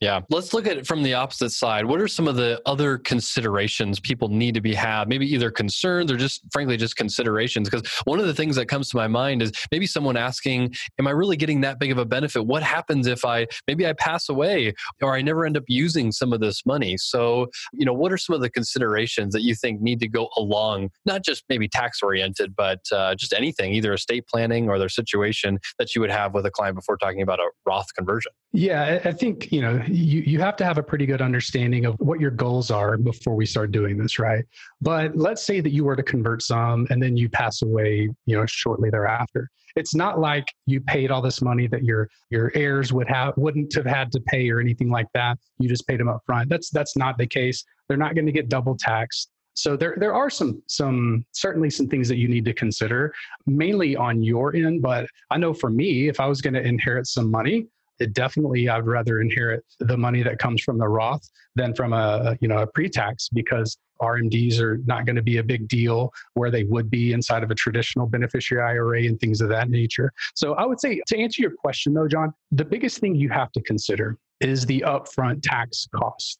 Yeah. 0.00 0.20
Let's 0.30 0.54
look 0.54 0.66
at 0.66 0.78
it 0.78 0.86
from 0.86 1.02
the 1.02 1.12
opposite 1.12 1.50
side. 1.50 1.84
What 1.84 2.00
are 2.00 2.08
some 2.08 2.26
of 2.26 2.36
the 2.36 2.62
other 2.64 2.96
considerations 2.96 4.00
people 4.00 4.28
need 4.28 4.54
to 4.54 4.62
be 4.62 4.72
have? 4.74 5.08
Maybe 5.08 5.26
either 5.26 5.50
concerns 5.50 6.10
or 6.10 6.16
just 6.16 6.40
frankly 6.50 6.78
just 6.78 6.96
considerations. 6.96 7.68
Because 7.68 7.86
one 8.04 8.18
of 8.18 8.26
the 8.26 8.32
things 8.32 8.56
that 8.56 8.64
comes 8.64 8.88
to 8.90 8.96
my 8.96 9.06
mind 9.06 9.42
is 9.42 9.52
maybe 9.70 9.86
someone 9.86 10.16
asking, 10.16 10.74
Am 10.98 11.06
I 11.06 11.10
really 11.10 11.36
getting 11.36 11.60
that 11.60 11.78
big 11.78 11.92
of 11.92 11.98
a 11.98 12.06
benefit? 12.06 12.46
What 12.46 12.62
happens 12.62 13.06
if 13.06 13.26
I 13.26 13.46
maybe 13.68 13.86
I 13.86 13.92
pass 13.92 14.30
away 14.30 14.72
or 15.02 15.14
I 15.14 15.20
never 15.20 15.44
end 15.44 15.58
up 15.58 15.64
using 15.68 16.12
some 16.12 16.32
of 16.32 16.40
this 16.40 16.64
money? 16.64 16.96
So, 16.96 17.48
you 17.74 17.84
know, 17.84 17.92
what 17.92 18.10
are 18.10 18.18
some 18.18 18.34
of 18.34 18.40
the 18.40 18.48
considerations 18.48 19.34
that 19.34 19.42
you 19.42 19.54
think 19.54 19.82
need 19.82 20.00
to 20.00 20.08
go 20.08 20.30
along, 20.38 20.90
not 21.04 21.22
just 21.22 21.44
maybe 21.50 21.68
tax 21.68 22.02
oriented, 22.02 22.56
but 22.56 22.80
uh, 22.90 23.14
just 23.16 23.34
anything, 23.34 23.74
either 23.74 23.92
estate 23.92 24.26
planning 24.26 24.70
or 24.70 24.78
their 24.78 24.88
situation 24.88 25.58
that 25.78 25.94
you 25.94 26.00
would 26.00 26.10
have 26.10 26.32
with 26.32 26.46
a 26.46 26.50
client 26.50 26.76
before 26.76 26.96
talking 26.96 27.20
about 27.20 27.38
a 27.38 27.50
Roth 27.66 27.94
conversion? 27.94 28.32
Yeah, 28.52 29.00
I 29.04 29.12
think, 29.12 29.52
you 29.52 29.60
know, 29.60 29.80
you, 29.86 30.22
you 30.22 30.40
have 30.40 30.56
to 30.56 30.64
have 30.64 30.76
a 30.76 30.82
pretty 30.82 31.06
good 31.06 31.22
understanding 31.22 31.84
of 31.86 31.94
what 32.00 32.18
your 32.18 32.32
goals 32.32 32.72
are 32.72 32.96
before 32.96 33.36
we 33.36 33.46
start 33.46 33.70
doing 33.70 33.96
this, 33.96 34.18
right? 34.18 34.44
But 34.80 35.16
let's 35.16 35.44
say 35.44 35.60
that 35.60 35.70
you 35.70 35.84
were 35.84 35.94
to 35.94 36.02
convert 36.02 36.42
some 36.42 36.84
and 36.90 37.00
then 37.00 37.16
you 37.16 37.28
pass 37.28 37.62
away, 37.62 38.08
you 38.26 38.36
know, 38.36 38.44
shortly 38.46 38.90
thereafter. 38.90 39.48
It's 39.76 39.94
not 39.94 40.18
like 40.18 40.46
you 40.66 40.80
paid 40.80 41.12
all 41.12 41.22
this 41.22 41.40
money 41.40 41.68
that 41.68 41.84
your 41.84 42.08
your 42.30 42.50
heirs 42.56 42.92
would 42.92 43.08
have 43.08 43.34
wouldn't 43.36 43.72
have 43.74 43.86
had 43.86 44.10
to 44.12 44.20
pay 44.22 44.50
or 44.50 44.58
anything 44.58 44.90
like 44.90 45.06
that. 45.14 45.38
You 45.60 45.68
just 45.68 45.86
paid 45.86 46.00
them 46.00 46.08
up 46.08 46.22
front. 46.26 46.48
That's 46.48 46.70
that's 46.70 46.96
not 46.96 47.18
the 47.18 47.28
case. 47.28 47.62
They're 47.86 47.96
not 47.96 48.16
going 48.16 48.26
to 48.26 48.32
get 48.32 48.48
double 48.48 48.76
taxed. 48.76 49.30
So 49.54 49.76
there, 49.76 49.96
there 49.98 50.14
are 50.14 50.30
some, 50.30 50.62
some 50.68 51.24
certainly 51.32 51.70
some 51.70 51.88
things 51.88 52.08
that 52.08 52.16
you 52.16 52.28
need 52.28 52.44
to 52.46 52.52
consider, 52.54 53.12
mainly 53.46 53.94
on 53.94 54.22
your 54.22 54.56
end. 54.56 54.80
But 54.80 55.06
I 55.30 55.38
know 55.38 55.52
for 55.52 55.70
me, 55.70 56.08
if 56.08 56.18
I 56.18 56.26
was 56.26 56.40
going 56.40 56.54
to 56.54 56.62
inherit 56.62 57.06
some 57.06 57.30
money, 57.30 57.66
it 58.00 58.14
definitely 58.14 58.68
I'd 58.68 58.86
rather 58.86 59.20
inherit 59.20 59.64
the 59.78 59.96
money 59.96 60.22
that 60.22 60.38
comes 60.38 60.62
from 60.62 60.78
the 60.78 60.88
Roth 60.88 61.28
than 61.54 61.74
from 61.74 61.92
a 61.92 62.36
you 62.40 62.48
know 62.48 62.58
a 62.58 62.66
pre-tax 62.66 63.28
because 63.28 63.76
RMDs 64.02 64.58
are 64.60 64.78
not 64.86 65.04
going 65.04 65.16
to 65.16 65.22
be 65.22 65.36
a 65.36 65.42
big 65.42 65.68
deal 65.68 66.10
where 66.34 66.50
they 66.50 66.64
would 66.64 66.90
be 66.90 67.12
inside 67.12 67.42
of 67.42 67.50
a 67.50 67.54
traditional 67.54 68.06
beneficiary 68.06 68.62
IRA 68.62 69.02
and 69.02 69.20
things 69.20 69.42
of 69.42 69.50
that 69.50 69.68
nature. 69.68 70.10
So 70.34 70.54
I 70.54 70.64
would 70.64 70.80
say 70.80 71.02
to 71.06 71.18
answer 71.18 71.42
your 71.42 71.52
question 71.52 71.92
though, 71.92 72.08
John, 72.08 72.32
the 72.50 72.64
biggest 72.64 72.98
thing 72.98 73.14
you 73.14 73.28
have 73.28 73.52
to 73.52 73.60
consider 73.62 74.16
is 74.40 74.64
the 74.64 74.82
upfront 74.86 75.42
tax 75.42 75.86
cost. 75.94 76.38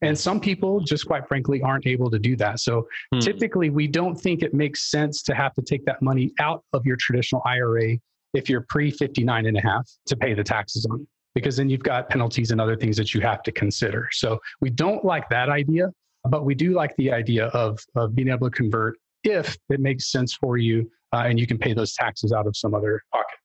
And 0.00 0.18
some 0.18 0.40
people 0.40 0.80
just 0.80 1.06
quite 1.06 1.28
frankly 1.28 1.62
aren't 1.62 1.86
able 1.86 2.10
to 2.10 2.18
do 2.18 2.34
that. 2.36 2.58
So 2.58 2.88
hmm. 3.12 3.20
typically 3.20 3.70
we 3.70 3.86
don't 3.86 4.16
think 4.16 4.42
it 4.42 4.52
makes 4.52 4.90
sense 4.90 5.22
to 5.24 5.34
have 5.34 5.54
to 5.54 5.62
take 5.62 5.84
that 5.84 6.02
money 6.02 6.32
out 6.40 6.64
of 6.72 6.84
your 6.84 6.96
traditional 6.96 7.42
IRA 7.44 7.98
if 8.34 8.48
you're 8.48 8.62
pre 8.68 8.90
59 8.90 9.46
and 9.46 9.56
a 9.56 9.60
half 9.60 9.88
to 10.06 10.16
pay 10.16 10.34
the 10.34 10.44
taxes 10.44 10.86
on 10.90 11.06
because 11.34 11.56
then 11.56 11.70
you've 11.70 11.82
got 11.82 12.10
penalties 12.10 12.50
and 12.50 12.60
other 12.60 12.76
things 12.76 12.96
that 12.96 13.14
you 13.14 13.20
have 13.20 13.42
to 13.42 13.52
consider. 13.52 14.08
So 14.12 14.38
we 14.60 14.70
don't 14.70 15.04
like 15.04 15.28
that 15.30 15.48
idea, 15.48 15.90
but 16.28 16.44
we 16.44 16.54
do 16.54 16.72
like 16.72 16.94
the 16.96 17.10
idea 17.10 17.46
of, 17.46 17.78
of 17.96 18.14
being 18.14 18.28
able 18.28 18.50
to 18.50 18.54
convert 18.54 18.98
if 19.24 19.56
it 19.70 19.80
makes 19.80 20.10
sense 20.10 20.34
for 20.34 20.58
you 20.58 20.90
uh, 21.12 21.24
and 21.26 21.38
you 21.38 21.46
can 21.46 21.58
pay 21.58 21.72
those 21.72 21.94
taxes 21.94 22.32
out 22.32 22.46
of 22.46 22.56
some 22.56 22.74
other 22.74 23.02
pocket. 23.12 23.38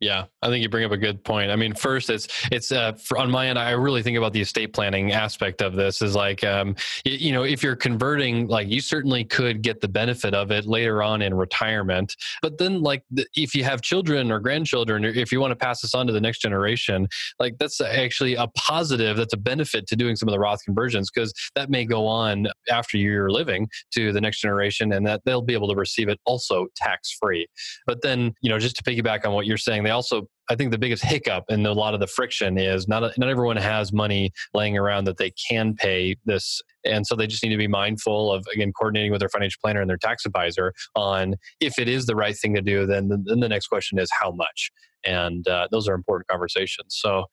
Yeah, 0.00 0.24
I 0.42 0.48
think 0.48 0.62
you 0.62 0.68
bring 0.68 0.84
up 0.84 0.90
a 0.90 0.98
good 0.98 1.22
point. 1.24 1.50
I 1.50 1.56
mean, 1.56 1.72
first, 1.72 2.10
it's 2.10 2.26
it's 2.50 2.72
uh, 2.72 2.92
for, 2.94 3.16
on 3.16 3.30
my 3.30 3.46
end. 3.46 3.58
I 3.58 3.70
really 3.70 4.02
think 4.02 4.18
about 4.18 4.32
the 4.32 4.40
estate 4.40 4.72
planning 4.72 5.12
aspect 5.12 5.62
of 5.62 5.74
this. 5.74 6.02
Is 6.02 6.16
like, 6.16 6.42
um, 6.42 6.74
you, 7.04 7.12
you 7.12 7.32
know, 7.32 7.44
if 7.44 7.62
you're 7.62 7.76
converting, 7.76 8.48
like 8.48 8.68
you 8.68 8.80
certainly 8.80 9.24
could 9.24 9.62
get 9.62 9.80
the 9.80 9.88
benefit 9.88 10.34
of 10.34 10.50
it 10.50 10.66
later 10.66 11.02
on 11.02 11.22
in 11.22 11.32
retirement. 11.32 12.14
But 12.42 12.58
then, 12.58 12.82
like, 12.82 13.04
the, 13.12 13.24
if 13.36 13.54
you 13.54 13.62
have 13.64 13.82
children 13.82 14.32
or 14.32 14.40
grandchildren, 14.40 15.04
or 15.04 15.08
if 15.08 15.30
you 15.30 15.40
want 15.40 15.52
to 15.52 15.56
pass 15.56 15.80
this 15.80 15.94
on 15.94 16.08
to 16.08 16.12
the 16.12 16.20
next 16.20 16.40
generation, 16.40 17.08
like 17.38 17.56
that's 17.58 17.80
actually 17.80 18.34
a 18.34 18.48
positive. 18.48 19.16
That's 19.16 19.32
a 19.32 19.38
benefit 19.38 19.86
to 19.86 19.96
doing 19.96 20.16
some 20.16 20.28
of 20.28 20.32
the 20.32 20.40
Roth 20.40 20.62
conversions 20.64 21.08
because 21.10 21.32
that 21.54 21.70
may 21.70 21.84
go 21.84 22.06
on 22.06 22.48
after 22.68 22.98
you're 22.98 23.30
living 23.30 23.68
to 23.92 24.12
the 24.12 24.20
next 24.20 24.40
generation, 24.40 24.92
and 24.92 25.06
that 25.06 25.22
they'll 25.24 25.40
be 25.40 25.54
able 25.54 25.68
to 25.68 25.76
receive 25.76 26.08
it 26.08 26.18
also 26.26 26.66
tax 26.76 27.16
free. 27.18 27.46
But 27.86 28.02
then, 28.02 28.34
you 28.42 28.50
know, 28.50 28.58
just 28.58 28.76
to 28.76 28.82
piggyback 28.82 29.24
on 29.24 29.32
what 29.32 29.46
you're 29.46 29.56
saying, 29.56 29.83
they 29.84 29.90
also 29.90 30.28
I 30.50 30.56
think 30.56 30.70
the 30.70 30.78
biggest 30.78 31.04
hiccup 31.04 31.44
and 31.48 31.66
a 31.66 31.72
lot 31.72 31.94
of 31.94 32.00
the 32.00 32.06
friction 32.06 32.58
is 32.58 32.86
not 32.86 33.16
not 33.16 33.28
everyone 33.28 33.56
has 33.56 33.92
money 33.92 34.32
laying 34.52 34.76
around 34.76 35.04
that 35.04 35.16
they 35.16 35.30
can 35.30 35.74
pay 35.74 36.16
this, 36.24 36.60
and 36.84 37.06
so 37.06 37.14
they 37.14 37.26
just 37.26 37.42
need 37.42 37.50
to 37.50 37.56
be 37.56 37.68
mindful 37.68 38.32
of 38.32 38.44
again 38.52 38.72
coordinating 38.72 39.10
with 39.10 39.20
their 39.20 39.28
financial 39.28 39.58
planner 39.62 39.80
and 39.80 39.88
their 39.88 39.96
tax 39.96 40.26
advisor 40.26 40.72
on 40.94 41.34
if 41.60 41.78
it 41.78 41.88
is 41.88 42.06
the 42.06 42.16
right 42.16 42.36
thing 42.36 42.54
to 42.54 42.62
do. 42.62 42.86
Then 42.86 43.08
then 43.24 43.40
the 43.40 43.48
next 43.48 43.68
question 43.68 43.98
is 43.98 44.10
how 44.20 44.32
much, 44.32 44.70
and 45.04 45.46
uh, 45.48 45.68
those 45.70 45.88
are 45.88 45.94
important 45.94 46.28
conversations. 46.28 46.96
So. 47.00 47.26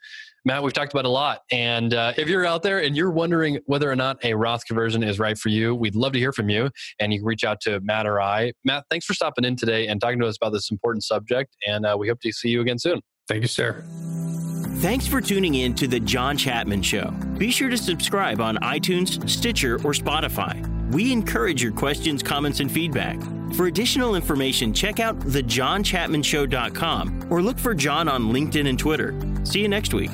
Matt, 0.43 0.63
we've 0.63 0.73
talked 0.73 0.91
about 0.91 1.05
a 1.05 1.09
lot. 1.09 1.41
And 1.51 1.93
uh, 1.93 2.13
if 2.17 2.27
you're 2.27 2.47
out 2.47 2.63
there 2.63 2.81
and 2.81 2.97
you're 2.97 3.11
wondering 3.11 3.59
whether 3.67 3.91
or 3.91 3.95
not 3.95 4.17
a 4.25 4.33
Roth 4.33 4.65
conversion 4.65 5.03
is 5.03 5.19
right 5.19 5.37
for 5.37 5.49
you, 5.49 5.75
we'd 5.75 5.95
love 5.95 6.13
to 6.13 6.19
hear 6.19 6.33
from 6.33 6.49
you. 6.49 6.71
And 6.99 7.13
you 7.13 7.19
can 7.19 7.27
reach 7.27 7.43
out 7.43 7.61
to 7.61 7.79
Matt 7.81 8.07
or 8.07 8.19
I. 8.19 8.53
Matt, 8.65 8.85
thanks 8.89 9.05
for 9.05 9.13
stopping 9.13 9.45
in 9.45 9.55
today 9.55 9.85
and 9.85 10.01
talking 10.01 10.19
to 10.19 10.25
us 10.25 10.37
about 10.37 10.51
this 10.51 10.71
important 10.71 11.03
subject. 11.03 11.55
And 11.67 11.85
uh, 11.85 11.95
we 11.99 12.07
hope 12.07 12.21
to 12.21 12.31
see 12.31 12.49
you 12.49 12.61
again 12.61 12.79
soon. 12.79 13.00
Thank 13.31 13.43
you, 13.43 13.47
sir. 13.47 13.85
Thanks 14.81 15.07
for 15.07 15.21
tuning 15.21 15.55
in 15.55 15.73
to 15.75 15.87
The 15.87 16.01
John 16.01 16.35
Chapman 16.35 16.81
Show. 16.81 17.11
Be 17.37 17.49
sure 17.49 17.69
to 17.69 17.77
subscribe 17.77 18.41
on 18.41 18.57
iTunes, 18.57 19.29
Stitcher, 19.29 19.75
or 19.75 19.93
Spotify. 19.93 20.61
We 20.91 21.13
encourage 21.13 21.63
your 21.63 21.71
questions, 21.71 22.21
comments, 22.21 22.59
and 22.59 22.69
feedback. 22.69 23.17
For 23.53 23.67
additional 23.67 24.15
information, 24.15 24.73
check 24.73 24.99
out 24.99 25.17
thejohnchapmanshow.com 25.19 27.27
or 27.29 27.41
look 27.41 27.57
for 27.57 27.73
John 27.73 28.09
on 28.09 28.33
LinkedIn 28.33 28.67
and 28.67 28.77
Twitter. 28.77 29.15
See 29.45 29.61
you 29.61 29.69
next 29.69 29.93
week. 29.93 30.11